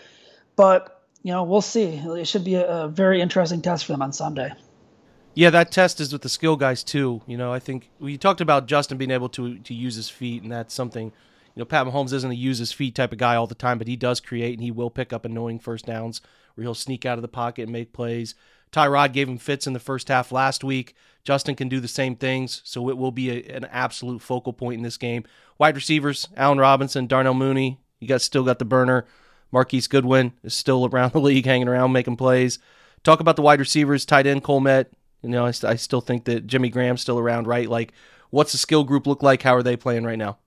[0.55, 1.85] But you know, we'll see.
[1.85, 4.53] It should be a, a very interesting test for them on Sunday.
[5.37, 7.21] Yeah, that test is with the skill guys too.
[7.27, 10.43] You know, I think we talked about Justin being able to to use his feet,
[10.43, 11.13] and that's something.
[11.55, 13.77] You know, Pat Mahomes isn't a use his feet type of guy all the time,
[13.77, 16.23] but he does create, and he will pick up annoying first downs
[16.55, 18.35] where he'll sneak out of the pocket and make plays.
[18.73, 20.95] Tyrod gave him fits in the first half last week.
[21.23, 24.79] Justin can do the same things, so it will be a, an absolute focal point
[24.79, 25.23] in this game.
[25.59, 27.79] Wide receivers: Allen Robinson, Darnell Mooney.
[28.01, 29.05] You got still got the burner.
[29.53, 32.59] Marquise Goodwin is still around the league, hanging around, making plays.
[33.05, 34.87] Talk about the wide receivers: tight end Cole Kmet,
[35.23, 37.69] you know, I, st- I still think that Jimmy Graham's still around, right?
[37.69, 37.93] Like,
[38.31, 39.43] what's the skill group look like?
[39.43, 40.39] How are they playing right now?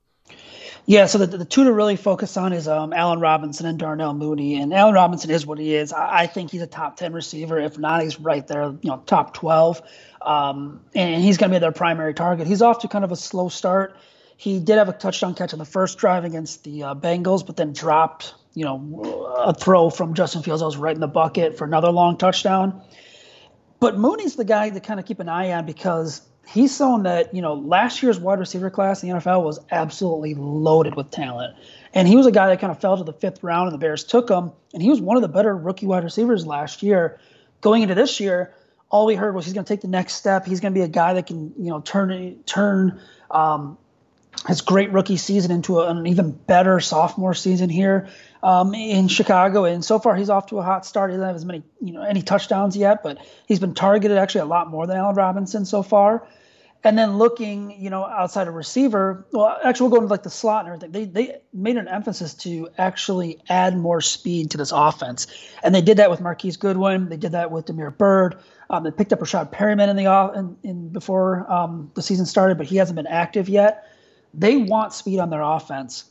[0.86, 4.14] Yeah, so the, the two to really focus on is um, Allen Robinson and Darnell
[4.14, 4.56] Mooney.
[4.56, 5.92] And Allen Robinson is what he is.
[5.92, 7.58] I, I, think he's a top 10 receiver.
[7.60, 9.82] If not, he's right there, you know, top 12.
[10.22, 12.46] Um, and he's going to be their primary target.
[12.46, 13.96] He's off to kind of a slow start.
[14.36, 17.56] He did have a touchdown catch on the first drive against the uh, Bengals, but
[17.56, 21.58] then dropped, you know, a throw from Justin Fields that was right in the bucket
[21.58, 22.82] for another long touchdown.
[23.80, 27.34] But Mooney's the guy to kind of keep an eye on because he's someone that,
[27.34, 31.56] you know, last year's wide receiver class in the NFL was absolutely loaded with talent.
[31.94, 33.78] And he was a guy that kind of fell to the fifth round, and the
[33.78, 34.52] Bears took him.
[34.74, 37.18] And he was one of the better rookie wide receivers last year.
[37.62, 38.54] Going into this year,
[38.90, 40.46] all we heard was he's going to take the next step.
[40.46, 43.78] He's going to be a guy that can, you know, turn turn um,
[44.46, 48.08] his great rookie season into an even better sophomore season here
[48.42, 49.64] um, in Chicago.
[49.64, 51.10] And so far, he's off to a hot start.
[51.10, 54.42] He doesn't have as many, you know, any touchdowns yet, but he's been targeted actually
[54.42, 56.26] a lot more than Allen Robinson so far.
[56.82, 60.30] And then looking, you know, outside of receiver, well, actually, we'll go into like the
[60.30, 60.92] slot and everything.
[60.92, 65.26] They they made an emphasis to actually add more speed to this offense,
[65.62, 67.10] and they did that with Marquise Goodwin.
[67.10, 68.38] They did that with Damiere Byrd.
[68.70, 72.24] Um, they picked up Breshad Perriman in the off in, in before um, the season
[72.24, 73.89] started, but he hasn't been active yet.
[74.34, 76.04] They want speed on their offense.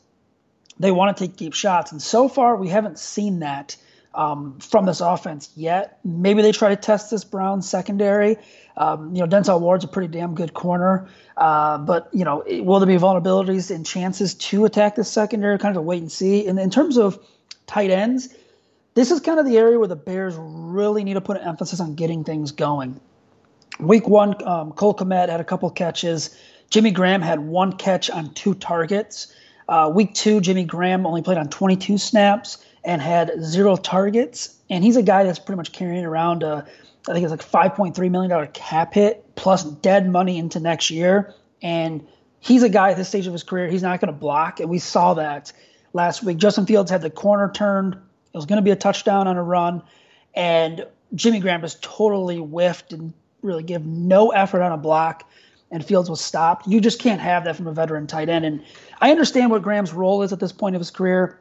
[0.80, 3.76] They want to take deep shots, and so far we haven't seen that
[4.14, 6.00] um, from this offense yet.
[6.04, 8.38] Maybe they try to test this Brown secondary.
[8.78, 12.80] Um, you know, Denzel Ward's a pretty damn good corner, uh, but you know, will
[12.80, 15.58] there be vulnerabilities and chances to attack the secondary?
[15.58, 16.48] Kind of a wait and see.
[16.48, 17.20] And in terms of
[17.68, 18.30] tight ends,
[18.94, 21.80] this is kind of the area where the Bears really need to put an emphasis
[21.80, 23.00] on getting things going.
[23.80, 26.36] Week one, um, Cole Kmet had a couple catches.
[26.70, 29.34] Jimmy Graham had one catch on two targets.
[29.68, 34.56] Uh, week two, Jimmy Graham only played on 22 snaps and had zero targets.
[34.70, 36.66] And he's a guy that's pretty much carrying around a
[37.08, 41.34] I think it's like $5.3 million cap hit plus dead money into next year.
[41.62, 42.06] And
[42.40, 44.60] he's a guy at this stage of his career, he's not going to block.
[44.60, 45.52] And we saw that
[45.94, 46.38] last week.
[46.38, 47.94] Justin Fields had the corner turned.
[47.94, 49.82] It was going to be a touchdown on a run.
[50.36, 55.28] And Jimmy Graham just totally whiffed and really gave no effort on a block.
[55.72, 56.68] And Fields was stopped.
[56.68, 58.44] You just can't have that from a veteran tight end.
[58.44, 58.64] And
[59.00, 61.40] I understand what Graham's role is at this point of his career.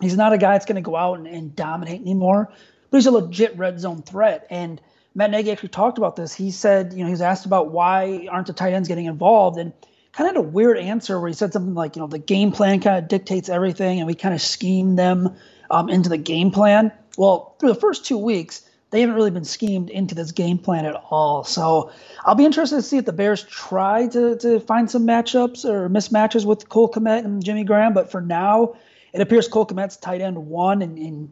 [0.00, 2.52] He's not a guy that's going to go out and, and dominate anymore
[2.90, 4.46] but he's a legit red zone threat.
[4.50, 4.80] And
[5.14, 6.34] Matt Nagy actually talked about this.
[6.34, 9.58] He said, you know, he was asked about why aren't the tight ends getting involved,
[9.58, 9.72] and
[10.12, 12.52] kind of had a weird answer where he said something like, you know, the game
[12.52, 15.34] plan kind of dictates everything, and we kind of scheme them
[15.70, 16.92] um, into the game plan.
[17.16, 20.86] Well, through the first two weeks, they haven't really been schemed into this game plan
[20.86, 21.44] at all.
[21.44, 21.92] So
[22.24, 25.88] I'll be interested to see if the Bears try to, to find some matchups or
[25.90, 27.92] mismatches with Cole Kmet and Jimmy Graham.
[27.92, 28.76] But for now,
[29.12, 31.30] it appears Cole Kmet's tight end one, and, and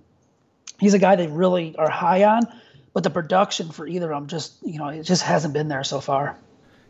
[0.79, 2.43] he's a guy they really are high on,
[2.93, 5.85] but the production for either of them just you know it just hasn't been there
[5.85, 6.37] so far.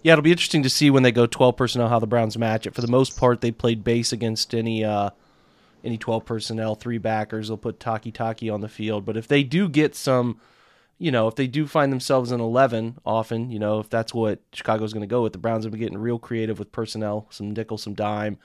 [0.02, 2.66] Yeah, it'll be interesting to see when they go 12 personnel how the Browns match
[2.66, 2.74] it.
[2.74, 5.10] For the most part, they played base against any uh,
[5.84, 7.48] any 12 personnel, three backers.
[7.48, 10.40] They'll put Takitaki on the field, but if they do get some,
[10.98, 14.40] you know, if they do find themselves in 11, often, you know, if that's what
[14.52, 17.52] Chicago's going to go with, the Browns have been getting real creative with personnel, some
[17.52, 18.38] nickel, some dime.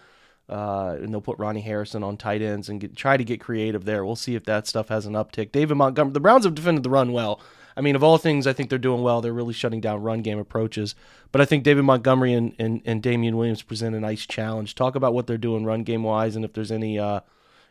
[0.49, 3.85] Uh, and they'll put Ronnie Harrison on tight ends and get, try to get creative
[3.85, 4.03] there.
[4.03, 5.53] We'll see if that stuff has an uptick.
[5.53, 7.39] David Montgomery, the Browns have defended the run well.
[7.77, 9.21] I mean, of all things, I think they're doing well.
[9.21, 10.93] They're really shutting down run game approaches.
[11.31, 14.75] But I think David Montgomery and, and, and Damien Williams present a nice challenge.
[14.75, 17.21] Talk about what they're doing run game wise and if there's any uh,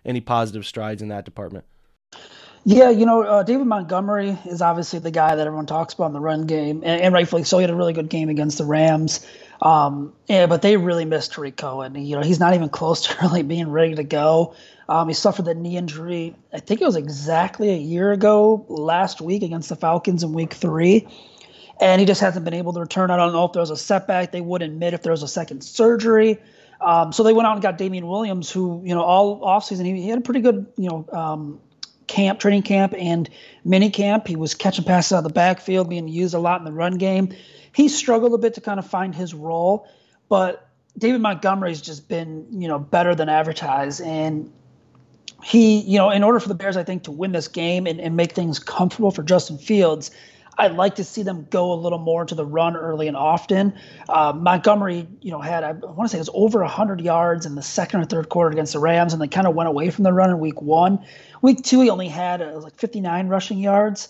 [0.02, 1.66] any positive strides in that department.
[2.64, 6.12] Yeah, you know, uh, David Montgomery is obviously the guy that everyone talks about in
[6.12, 7.56] the run game, and, and rightfully so.
[7.58, 9.26] He had a really good game against the Rams.
[9.62, 11.94] Um, yeah, but they really missed Tarik Cohen.
[11.94, 14.54] You know, he's not even close to really being ready to go.
[14.88, 16.34] Um, he suffered the knee injury.
[16.52, 20.52] I think it was exactly a year ago last week against the Falcons in Week
[20.52, 21.08] Three,
[21.80, 23.10] and he just hasn't been able to return.
[23.10, 24.32] I don't know if there was a setback.
[24.32, 26.38] They would admit if there was a second surgery.
[26.80, 30.02] Um, so they went out and got Damien Williams, who you know all offseason he,
[30.02, 31.60] he had a pretty good you know um,
[32.10, 33.30] camp, training camp, and
[33.64, 34.26] mini camp.
[34.26, 36.98] He was catching passes out of the backfield, being used a lot in the run
[36.98, 37.32] game
[37.74, 39.88] he struggled a bit to kind of find his role,
[40.28, 40.68] but
[40.98, 44.00] David Montgomery's just been, you know, better than advertised.
[44.00, 44.52] And
[45.42, 48.00] he, you know, in order for the Bears, I think, to win this game and,
[48.00, 50.10] and make things comfortable for Justin Fields,
[50.58, 53.72] I'd like to see them go a little more to the run early and often.
[54.08, 57.54] Uh, Montgomery, you know, had I want to say it was over 100 yards in
[57.54, 60.04] the second or third quarter against the Rams, and they kind of went away from
[60.04, 61.02] the run in Week One.
[61.42, 64.08] Week Two, he only had uh, like 59 rushing yards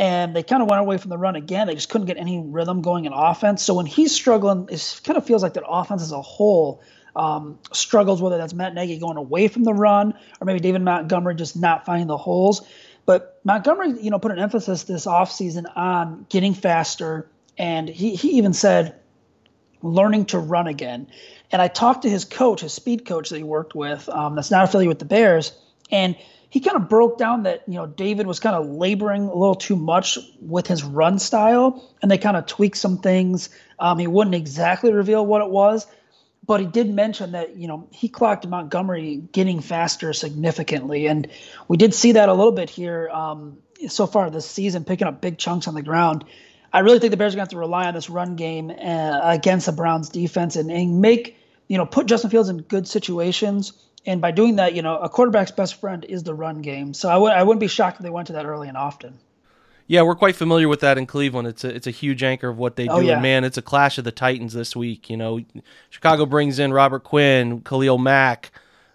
[0.00, 1.66] and they kind of went away from the run again.
[1.66, 3.62] They just couldn't get any rhythm going in offense.
[3.62, 6.82] So when he's struggling, it kind of feels like that offense as a whole
[7.14, 11.34] um, struggles, whether that's Matt Nagy going away from the run or maybe David Montgomery
[11.34, 12.66] just not finding the holes.
[13.04, 18.38] But Montgomery, you know, put an emphasis this offseason on getting faster, and he, he
[18.38, 18.94] even said
[19.82, 21.08] learning to run again.
[21.52, 24.50] And I talked to his coach, his speed coach that he worked with, um, that's
[24.50, 25.52] not affiliated with the Bears,
[25.90, 26.16] and–
[26.50, 29.54] he kind of broke down that you know David was kind of laboring a little
[29.54, 33.48] too much with his run style, and they kind of tweaked some things.
[33.78, 35.86] Um, he wouldn't exactly reveal what it was,
[36.44, 41.28] but he did mention that you know he clocked Montgomery getting faster significantly, and
[41.68, 43.58] we did see that a little bit here um,
[43.88, 46.24] so far this season, picking up big chunks on the ground.
[46.72, 48.70] I really think the Bears are going to have to rely on this run game
[48.70, 51.36] uh, against the Browns defense and, and make
[51.68, 53.72] you know put Justin Fields in good situations.
[54.06, 56.94] And by doing that, you know, a quarterback's best friend is the run game.
[56.94, 59.18] So I w- I wouldn't be shocked if they went to that early and often.
[59.86, 61.48] Yeah, we're quite familiar with that in Cleveland.
[61.48, 63.06] It's a it's a huge anchor of what they oh, do.
[63.06, 63.12] Oh, yeah.
[63.14, 65.10] And man, it's a clash of the Titans this week.
[65.10, 65.40] You know,
[65.90, 68.52] Chicago brings in Robert Quinn, Khalil Mack,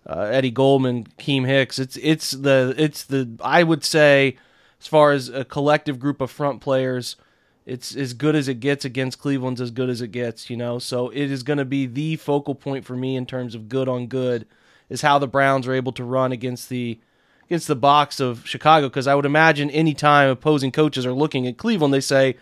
[0.08, 1.80] uh, Eddie Goldman, Keem Hicks.
[1.80, 4.38] It's it's the it's the I would say
[4.80, 7.18] as far as a collective group of front players,
[7.66, 10.50] it's as good as it gets against Cleveland's as good as it gets.
[10.50, 13.54] You know, so it is going to be the focal point for me in terms
[13.54, 14.48] of good on good
[14.90, 17.00] is how the Browns are able to run against the
[17.46, 21.58] against the box of Chicago because I would imagine anytime opposing coaches are looking at
[21.58, 22.38] Cleveland, they say,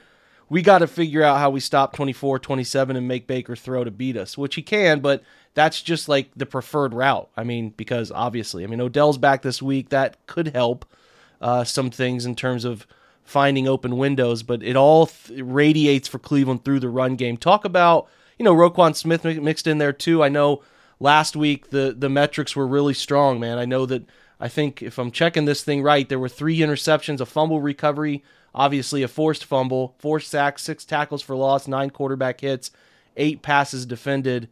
[0.50, 3.92] we got to figure out how we stop 24 27 and make Baker throw to
[3.92, 5.24] beat us, which he can, but
[5.56, 7.30] that's just like the preferred route.
[7.36, 9.90] I mean, because obviously, I mean, Odell's back this week.
[9.90, 10.86] That could help
[11.42, 12.88] uh, some things in terms of
[13.24, 17.38] finding open windows, but it all th- radiates for Cleveland through the run game.
[17.38, 20.24] Talk about, you know, Roquan Smith mixed in there too.
[20.24, 20.62] I know
[21.04, 23.58] last week the, the metrics were really strong, man.
[23.58, 24.06] I know that
[24.40, 28.24] I think if I'm checking this thing right, there were three interceptions, a fumble recovery,
[28.56, 32.72] obviously a forced fumble, four sacks, six tackles for loss, nine quarterback hits,
[33.18, 34.48] eight passes defended.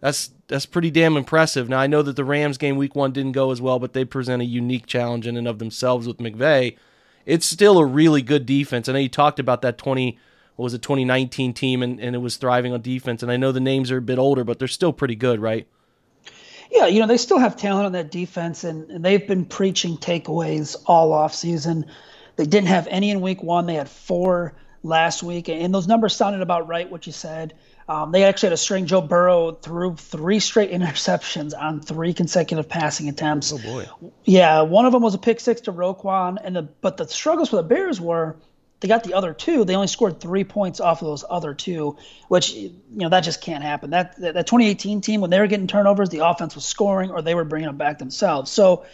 [0.00, 1.68] That's that's pretty damn impressive.
[1.70, 4.04] Now I know that the Rams game week one didn't go as well, but they
[4.04, 6.76] present a unique challenge in and of themselves with McVay.
[7.24, 8.86] It's still a really good defense.
[8.86, 10.18] I know you talked about that 20
[10.56, 13.22] what was it 2019 team and, and it was thriving on defense.
[13.22, 15.66] And I know the names are a bit older, but they're still pretty good, right?
[16.70, 19.96] Yeah, you know, they still have talent on that defense, and, and they've been preaching
[19.96, 21.86] takeaways all off season.
[22.36, 23.66] They didn't have any in week one.
[23.66, 27.54] They had four last week, and those numbers sounded about right, what you said.
[27.88, 28.86] Um, they actually had a string.
[28.86, 33.52] Joe Burrow threw three straight interceptions on three consecutive passing attempts.
[33.52, 33.86] Oh boy!
[34.24, 37.50] Yeah, one of them was a pick six to Roquan, and the but the struggles
[37.50, 38.36] for the Bears were
[38.80, 39.64] they got the other two.
[39.64, 41.96] They only scored three points off of those other two,
[42.28, 43.90] which you know that just can't happen.
[43.90, 47.22] That that, that 2018 team when they were getting turnovers, the offense was scoring or
[47.22, 48.50] they were bringing them back themselves.
[48.50, 48.84] So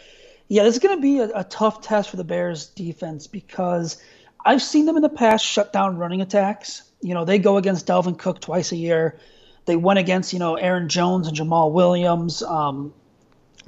[0.49, 4.01] yeah, this is going to be a, a tough test for the Bears defense because
[4.45, 6.83] I've seen them in the past shut down running attacks.
[7.01, 9.19] You know, they go against Dalvin Cook twice a year.
[9.65, 12.43] They went against you know Aaron Jones and Jamaal Williams.
[12.43, 12.95] Um,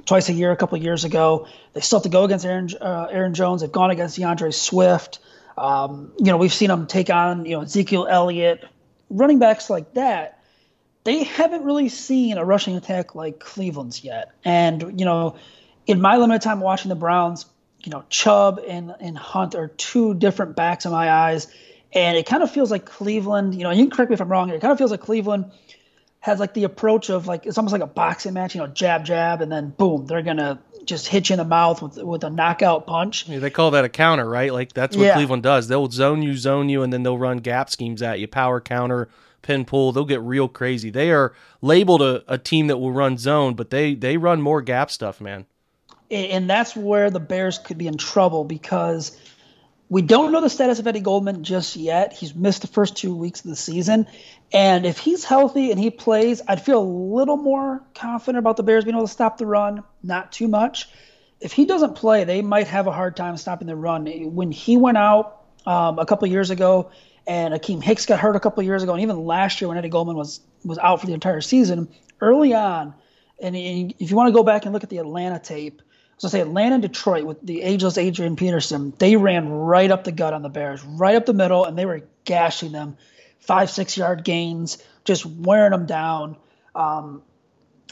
[0.05, 1.47] twice a year, a couple years ago.
[1.73, 3.61] They still have to go against Aaron, uh, Aaron Jones.
[3.61, 5.19] They've gone against D'Andre Swift.
[5.57, 8.65] Um, you know, we've seen them take on, you know, Ezekiel Elliott,
[9.09, 10.43] running backs like that.
[11.03, 14.31] They haven't really seen a rushing attack like Cleveland's yet.
[14.43, 15.37] And, you know,
[15.85, 17.45] in my limited time watching the Browns,
[17.83, 21.47] you know, Chubb and, and Hunt are two different backs in my eyes.
[21.93, 24.29] And it kind of feels like Cleveland, you know, you can correct me if I'm
[24.29, 24.49] wrong.
[24.49, 25.51] It kind of feels like Cleveland
[26.25, 29.05] has like the approach of like it's almost like a boxing match, you know, jab
[29.05, 32.29] jab, and then boom, they're gonna just hit you in the mouth with with a
[32.29, 33.27] knockout punch.
[33.27, 34.53] Yeah, they call that a counter, right?
[34.53, 35.15] Like that's what yeah.
[35.15, 35.67] Cleveland does.
[35.67, 39.09] They'll zone you, zone you, and then they'll run gap schemes at you, power counter,
[39.41, 39.91] pin pull.
[39.91, 40.89] They'll get real crazy.
[40.89, 44.61] They are labeled a, a team that will run zone, but they they run more
[44.61, 45.45] gap stuff, man.
[46.11, 49.17] And that's where the Bears could be in trouble because
[49.89, 52.13] we don't know the status of Eddie Goldman just yet.
[52.13, 54.07] He's missed the first two weeks of the season.
[54.51, 58.63] And if he's healthy and he plays, I'd feel a little more confident about the
[58.63, 60.89] Bears being able to stop the run, not too much.
[61.39, 64.07] If he doesn't play, they might have a hard time stopping the run.
[64.33, 66.91] When he went out um, a couple years ago,
[67.27, 69.89] and Akiem Hicks got hurt a couple years ago, and even last year when Eddie
[69.89, 71.89] Goldman was was out for the entire season,
[72.21, 72.93] early on,
[73.41, 75.81] and if you want to go back and look at the Atlanta tape,
[76.17, 80.11] so say Atlanta and Detroit with the ageless Adrian Peterson, they ran right up the
[80.11, 82.97] gut on the Bears, right up the middle, and they were gashing them
[83.39, 86.37] five, six yard gains, just wearing them down.
[86.73, 87.21] Um,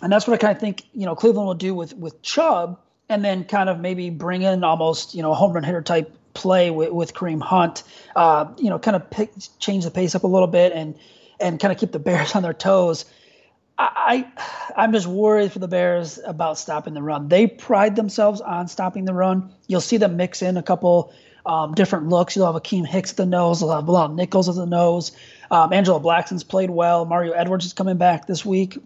[0.02, 2.80] and that's what I kind of think, you know, Cleveland will do with, with Chubb
[3.10, 6.16] and then kind of maybe bring in almost, you know, a home run hitter type
[6.34, 7.84] play with, with Kareem Hunt,
[8.16, 10.96] uh, you know, kind of pick, change the pace up a little bit and,
[11.40, 13.06] and kind of keep the Bears on their toes.
[13.78, 14.28] I,
[14.76, 17.28] I am just worried for the Bears about stopping the run.
[17.28, 19.52] They pride themselves on stopping the run.
[19.68, 21.14] You'll see them mix in a couple
[21.46, 22.36] um, different looks.
[22.36, 23.62] You'll have Akiem Hicks at the nose.
[23.62, 25.12] You'll have Bilal Nichols at the nose.
[25.50, 27.06] Um, Angelo Blackson's played well.
[27.06, 28.78] Mario Edwards is coming back this week.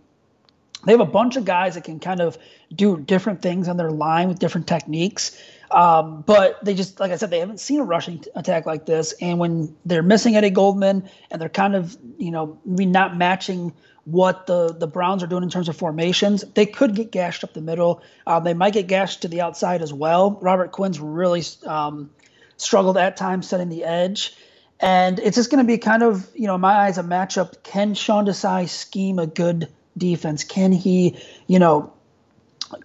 [0.86, 2.38] They have a bunch of guys that can kind of
[2.74, 5.40] do different things on their line with different techniques.
[5.70, 9.14] Um, but they just, like I said, they haven't seen a rushing attack like this.
[9.20, 13.74] And when they're missing Eddie Goldman and they're kind of, you know, not matching
[14.08, 17.54] what the, the Browns are doing in terms of formations, they could get gashed up
[17.54, 18.02] the middle.
[18.26, 20.40] Um, they might get gashed to the outside as well.
[20.42, 22.10] Robert Quinn's really um,
[22.56, 24.34] struggled at times setting the edge.
[24.80, 27.64] And it's just going to be kind of, you know, in my eyes, a matchup.
[27.64, 30.46] Can Sean Desai scheme a good defense?
[30.46, 31.92] Can he, you know,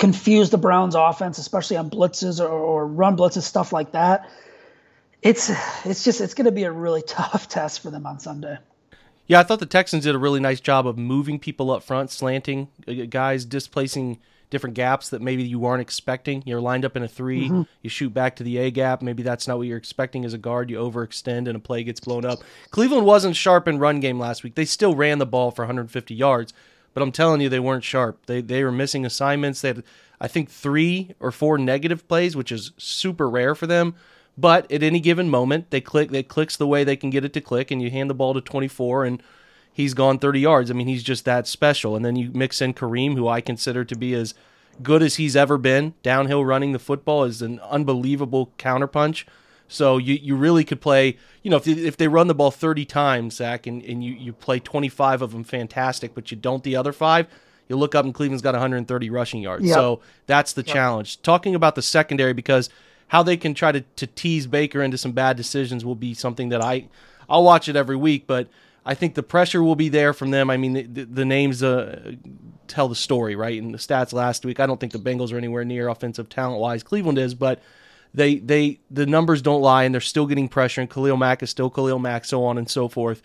[0.00, 4.28] confuse the Browns offense, especially on blitzes or, or run blitzes, stuff like that?
[5.22, 5.52] It's
[5.86, 8.58] it's just it's going to be a really tough test for them on Sunday.
[9.26, 12.10] Yeah, I thought the Texans did a really nice job of moving people up front,
[12.10, 14.18] slanting uh, guys, displacing
[14.52, 16.42] different gaps that maybe you weren't expecting.
[16.44, 17.62] You're lined up in a 3 mm-hmm.
[17.80, 19.00] you shoot back to the A gap.
[19.00, 20.68] Maybe that's not what you're expecting as a guard.
[20.68, 22.40] You overextend and a play gets blown up.
[22.70, 24.54] Cleveland wasn't sharp in run game last week.
[24.54, 26.52] They still ran the ball for 150 yards,
[26.92, 28.26] but I'm telling you, they weren't sharp.
[28.26, 29.62] They they were missing assignments.
[29.62, 29.84] They had,
[30.20, 33.94] I think, three or four negative plays, which is super rare for them.
[34.36, 36.12] But at any given moment, they click.
[36.12, 38.34] It clicks the way they can get it to click, and you hand the ball
[38.34, 39.22] to 24, and
[39.72, 40.70] he's gone 30 yards.
[40.70, 41.96] I mean, he's just that special.
[41.96, 44.34] And then you mix in Kareem, who I consider to be as
[44.82, 45.94] good as he's ever been.
[46.02, 49.24] Downhill running the football is an unbelievable counterpunch.
[49.68, 52.84] So you, you really could play, you know, if, if they run the ball 30
[52.84, 56.76] times, Zack, and, and you, you play 25 of them, fantastic, but you don't the
[56.76, 57.26] other five,
[57.70, 59.64] you look up and Cleveland's got 130 rushing yards.
[59.64, 59.74] Yep.
[59.74, 60.74] So that's the yep.
[60.74, 61.22] challenge.
[61.22, 62.68] Talking about the secondary, because
[63.12, 66.48] how they can try to, to tease Baker into some bad decisions will be something
[66.48, 66.88] that I,
[67.28, 68.48] I'll watch it every week, but–
[68.84, 70.50] I think the pressure will be there from them.
[70.50, 72.14] I mean, the, the names uh,
[72.66, 73.60] tell the story, right?
[73.60, 76.60] And the stats last week, I don't think the Bengals are anywhere near offensive talent
[76.60, 76.82] wise.
[76.82, 77.62] Cleveland is, but
[78.12, 80.80] they they the numbers don't lie, and they're still getting pressure.
[80.80, 83.22] And Khalil Mack is still Khalil Mack, so on and so forth.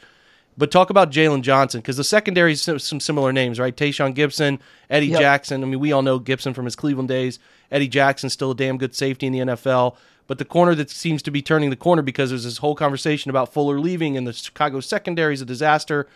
[0.57, 3.75] But talk about Jaylon Johnson because the secondary is some similar names, right?
[3.75, 5.19] Tashaun Gipson, Eddie yep.
[5.19, 5.63] Jackson.
[5.63, 7.37] I mean, we all know Gibson from his Cleveland days.
[7.71, 9.95] Eddie Jackson still a damn good safety in the NFL.
[10.25, 13.29] But the corner that seems to be turning the corner because there's this whole conversation
[13.29, 16.07] about Fuller leaving and the Chicago secondary is a disaster.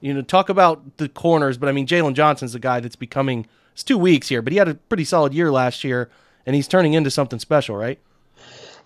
[0.00, 3.46] You know, talk about the corners, but I mean, Jaylon Johnson's the guy that's becoming.
[3.72, 6.10] It's two weeks here, but he had a pretty solid year last year,
[6.46, 7.98] and he's turning into something special, right?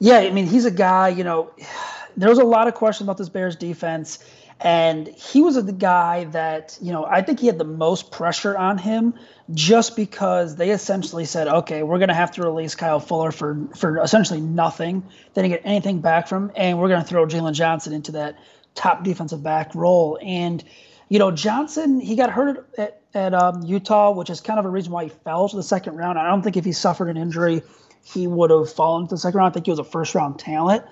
[0.00, 1.08] Yeah, I mean, he's a guy.
[1.08, 1.52] You know,
[2.16, 4.18] there's a lot of questions about this Bears defense,
[4.60, 8.56] and he was the guy that you know I think he had the most pressure
[8.56, 9.14] on him
[9.52, 13.68] just because they essentially said, okay, we're going to have to release Kyle Fuller for
[13.76, 15.02] for essentially nothing.
[15.34, 18.12] They didn't get anything back from, him, and we're going to throw Jaylon Johnson into
[18.12, 18.38] that
[18.74, 20.18] top defensive back role.
[20.22, 20.64] And
[21.08, 24.70] you know, Johnson he got hurt at, at um, Utah, which is kind of a
[24.70, 26.18] reason why he fell to the second round.
[26.18, 27.62] I don't think if he suffered an injury,
[28.04, 29.50] he would have fallen to the second round.
[29.50, 30.84] I think he was a first round talent.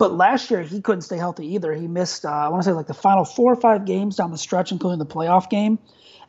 [0.00, 1.74] But last year he couldn't stay healthy either.
[1.74, 4.30] He missed, uh, I want to say, like the final four or five games down
[4.30, 5.78] the stretch, including the playoff game.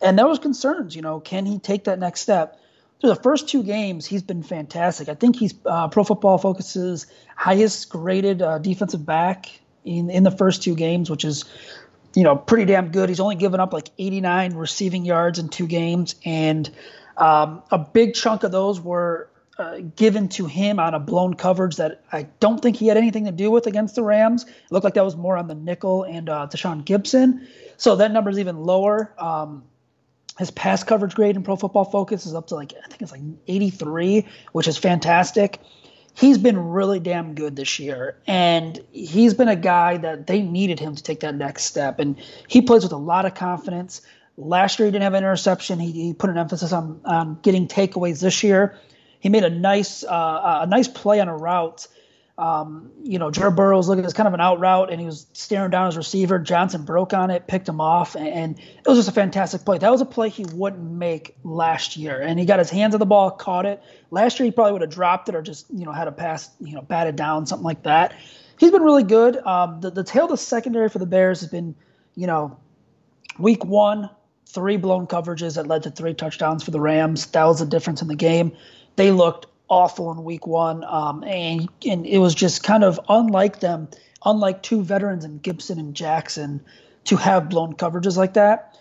[0.01, 2.59] And there was concerns, you know, can he take that next step?
[2.99, 5.07] Through the first two games, he's been fantastic.
[5.07, 7.07] I think he's uh, Pro Football Focus's
[7.37, 9.45] highest graded uh, defensive back
[9.85, 11.45] in in the first two games, which is,
[12.13, 13.07] you know, pretty damn good.
[13.07, 16.69] He's only given up like 89 receiving yards in two games, and
[17.15, 21.75] um, a big chunk of those were uh, given to him on a blown coverage
[21.75, 24.43] that I don't think he had anything to do with against the Rams.
[24.45, 27.45] It looked like that was more on the nickel and uh, Tashaun Gipson.
[27.77, 29.13] So that number is even lower.
[29.17, 29.63] Um,
[30.39, 33.11] his pass coverage grade in Pro Football Focus is up to like I think it's
[33.11, 35.59] like 83, which is fantastic.
[36.13, 40.79] He's been really damn good this year, and he's been a guy that they needed
[40.79, 41.99] him to take that next step.
[41.99, 44.01] And he plays with a lot of confidence.
[44.37, 45.79] Last year he didn't have an interception.
[45.79, 48.77] He, he put an emphasis on, on getting takeaways this year.
[49.21, 51.87] He made a nice uh, a nice play on a route
[52.41, 55.27] um, you know, Joe Burrow's looking as kind of an out route, and he was
[55.33, 56.39] staring down his receiver.
[56.39, 59.77] Johnson broke on it, picked him off, and, and, it was just a fantastic play.
[59.77, 62.99] That was a play he wouldn't make last year, and he got his hands on
[62.99, 63.83] the ball, caught it.
[64.09, 66.49] Last year, he probably would have dropped it or just you know had a pass,
[66.59, 68.15] you know, batted down, something like that.
[68.57, 69.37] He's been really good.
[69.37, 71.75] Um, the the tale of the secondary for the Bears has been,
[72.15, 72.57] you know,
[73.37, 74.09] week one,
[74.47, 77.27] three blown coverages that led to three touchdowns for the Rams.
[77.27, 78.53] That was the difference in the game.
[78.95, 80.83] They looked awful in week one.
[80.83, 83.87] Um, and, and it was just kind of unlike them,
[84.23, 86.61] unlike two veterans in Gipson and Jackson
[87.05, 88.77] to have blown coverages like that.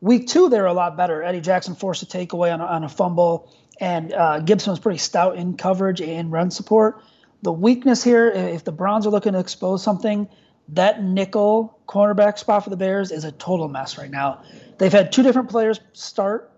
[0.00, 1.22] Week two, they were a lot better.
[1.22, 4.98] Eddie Jackson forced a takeaway on a, on a fumble, and uh, Gipson was pretty
[4.98, 7.02] stout in coverage and run support.
[7.42, 10.28] The weakness here, if the Browns are looking to expose something,
[10.70, 14.42] that nickel cornerback spot for the Bears is a total mess right now.
[14.78, 16.50] They've had two different players start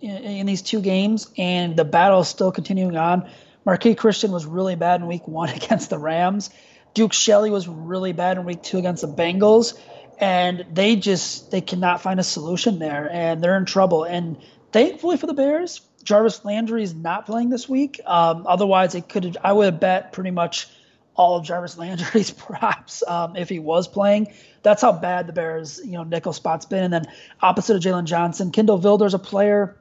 [0.00, 3.28] in, in these two games, and the battle is still continuing on.
[3.66, 6.50] Marqui Christian was really bad in week one against the Rams.
[6.94, 9.78] Duke Shelley was really bad in week two against the Bengals.
[10.18, 14.04] And they just they cannot find a solution there and they're in trouble.
[14.04, 14.36] And
[14.72, 18.00] thankfully for the Bears, Jarvis Landry is not playing this week.
[18.06, 20.68] Um, otherwise, it could I would have bet pretty much
[21.16, 24.32] all of Jarvis Landry's props um, if he was playing.
[24.62, 26.84] That's how bad the Bears, you know, nickel spot's been.
[26.84, 27.06] And then
[27.40, 29.76] opposite of Jaylon Johnson, Kindle Vildor's a player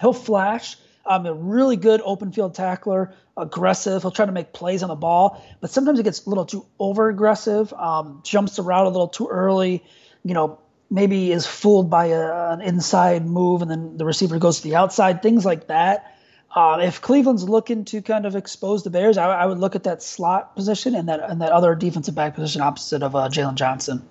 [0.00, 0.76] He'll flash.
[1.04, 4.02] Um, a really good open field tackler, aggressive.
[4.02, 6.66] He'll try to make plays on the ball, but sometimes he gets a little too
[6.78, 9.82] over aggressive, um, jumps the route a little too early.
[10.22, 10.58] You know,
[10.90, 14.76] maybe is fooled by a, an inside move and then the receiver goes to the
[14.76, 16.14] outside, things like that.
[16.54, 19.84] Uh, if Cleveland's looking to kind of expose the Bears, I, I, would look at
[19.84, 23.54] that slot position and that and that other defensive back position opposite of uh, Jaylon
[23.54, 24.08] Johnson.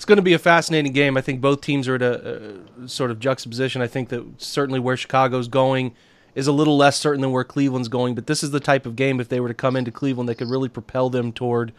[0.00, 1.18] It's going to be a fascinating game.
[1.18, 3.82] I think both teams are at a, a sort of juxtaposition.
[3.82, 5.94] I think that certainly where Chicago's going
[6.34, 8.96] is a little less certain than where Cleveland's going, but this is the type of
[8.96, 11.74] game if they were to come into Cleveland that could really propel them toward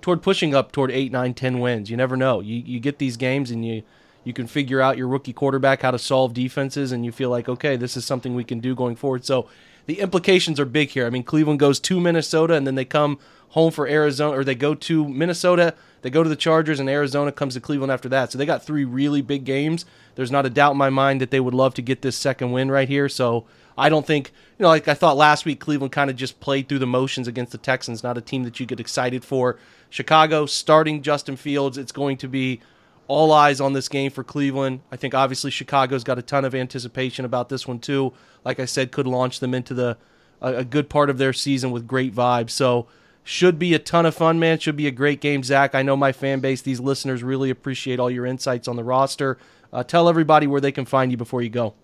[0.00, 1.90] toward pushing up toward eight, nine, ten wins.
[1.90, 2.40] You never know.
[2.40, 3.82] You you get these games and you
[4.24, 7.46] you can figure out your rookie quarterback how to solve defenses, and you feel like
[7.46, 9.26] okay, this is something we can do going forward.
[9.26, 9.50] So
[9.84, 11.06] the implications are big here.
[11.06, 13.18] I mean, Cleveland goes to Minnesota and then they come
[13.50, 15.74] home for Arizona, or they go to Minnesota,
[16.06, 18.30] they go to the Chargers, and Arizona comes to Cleveland after that.
[18.30, 19.84] So they got three really big games.
[20.14, 22.52] There's not a doubt in my mind that they would love to get this second
[22.52, 23.08] win right here.
[23.08, 23.44] So
[23.76, 26.68] I don't think, you know, like I thought last week, Cleveland kind of just played
[26.68, 29.58] through the motions against the Texans, not a team that you get excited for.
[29.90, 32.60] Chicago starting Justin Fields, it's going to be
[33.08, 34.82] all eyes on this game for Cleveland.
[34.92, 38.12] I think obviously Chicago's got a ton of anticipation about this one too.
[38.44, 39.98] Like I said, could launch them into the
[40.40, 42.50] a, a good part of their season with great vibes.
[42.50, 42.86] So
[43.26, 44.60] should be a ton of fun, man.
[44.60, 45.74] Should be a great game, Zack.
[45.74, 49.36] I know my fan base, these listeners really appreciate all your insights on the roster.
[49.72, 51.74] Uh, tell everybody where they can find you before you go.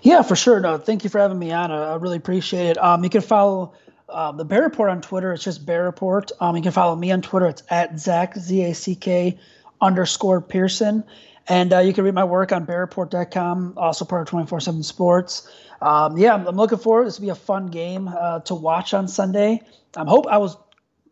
[0.00, 0.60] Yeah, for sure.
[0.60, 1.70] No, thank you for having me on.
[1.70, 2.78] I, really appreciate it.
[2.78, 3.74] Um, you can follow
[4.08, 5.34] uh, the Bear Report on Twitter.
[5.34, 6.32] It's just Bear Report.
[6.40, 7.48] Um, you can follow me on Twitter.
[7.48, 9.38] It's at Zack Z A C K
[9.82, 11.04] underscore Pearson.
[11.48, 15.50] And uh, you can read my work on bearreport.com, also part of 24 7 Sports.
[15.82, 17.06] Um, yeah, I'm, I'm, looking forward.
[17.06, 19.60] This will be a fun game uh, to watch on Sunday.
[19.96, 20.56] I'm hope I was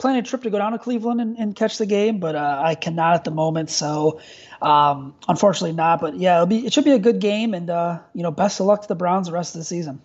[0.00, 2.62] planning a trip to go down to Cleveland and, and catch the game, but uh,
[2.64, 3.70] I cannot at the moment.
[3.70, 4.20] So
[4.60, 6.00] um, unfortunately not.
[6.00, 8.60] But yeah, it'll be it should be a good game, and uh, you know, best
[8.60, 10.00] of luck to the Browns the rest of the season.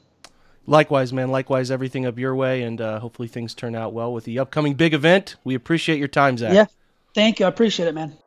[0.67, 1.29] Likewise, man.
[1.29, 4.73] Likewise, everything up your way, and uh, hopefully things turn out well with the upcoming
[4.73, 5.35] big event.
[5.43, 6.53] We appreciate your time, Zack.
[6.53, 6.65] Yeah,
[7.13, 7.45] thank you.
[7.45, 8.17] I appreciate it, man.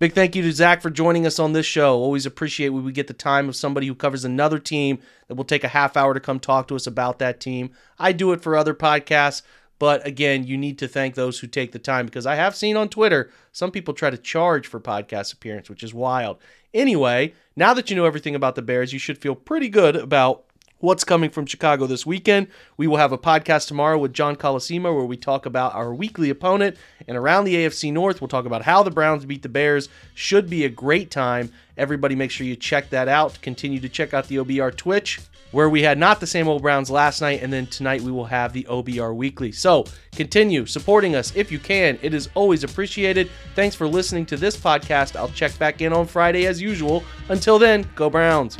[0.00, 1.98] Big thank you to Zack for joining us on this show.
[1.98, 4.98] Always appreciate when we get the time of somebody who covers another team
[5.28, 7.72] that will take a half hour to come talk to us about that team.
[7.98, 9.42] I do it for other podcasts,
[9.78, 12.78] but again, you need to thank those who take the time because I have seen
[12.78, 16.38] on Twitter some people try to charge for podcast appearance, which is wild.
[16.72, 20.46] Anyway, now that you know everything about the Bears, you should feel pretty good about
[20.80, 22.48] what's coming from Chicago this weekend.
[22.76, 26.30] We will have a podcast tomorrow with John Colosimo where we talk about our weekly
[26.30, 26.76] opponent
[27.06, 28.20] and around the AFC North.
[28.20, 29.88] We'll talk about how the Browns beat the Bears.
[30.14, 31.52] Should be a great time.
[31.76, 33.38] Everybody make sure you check that out.
[33.42, 35.20] Continue to check out the OBR Twitch
[35.52, 38.24] where we had not the same old Browns last night, and then tonight we will
[38.24, 39.52] have the OBR Weekly.
[39.52, 41.98] So continue supporting us if you can.
[42.02, 43.30] It is always appreciated.
[43.54, 45.16] Thanks for listening to this podcast.
[45.16, 47.02] I'll check back in on Friday as usual.
[47.28, 48.56] Until then, go Browns.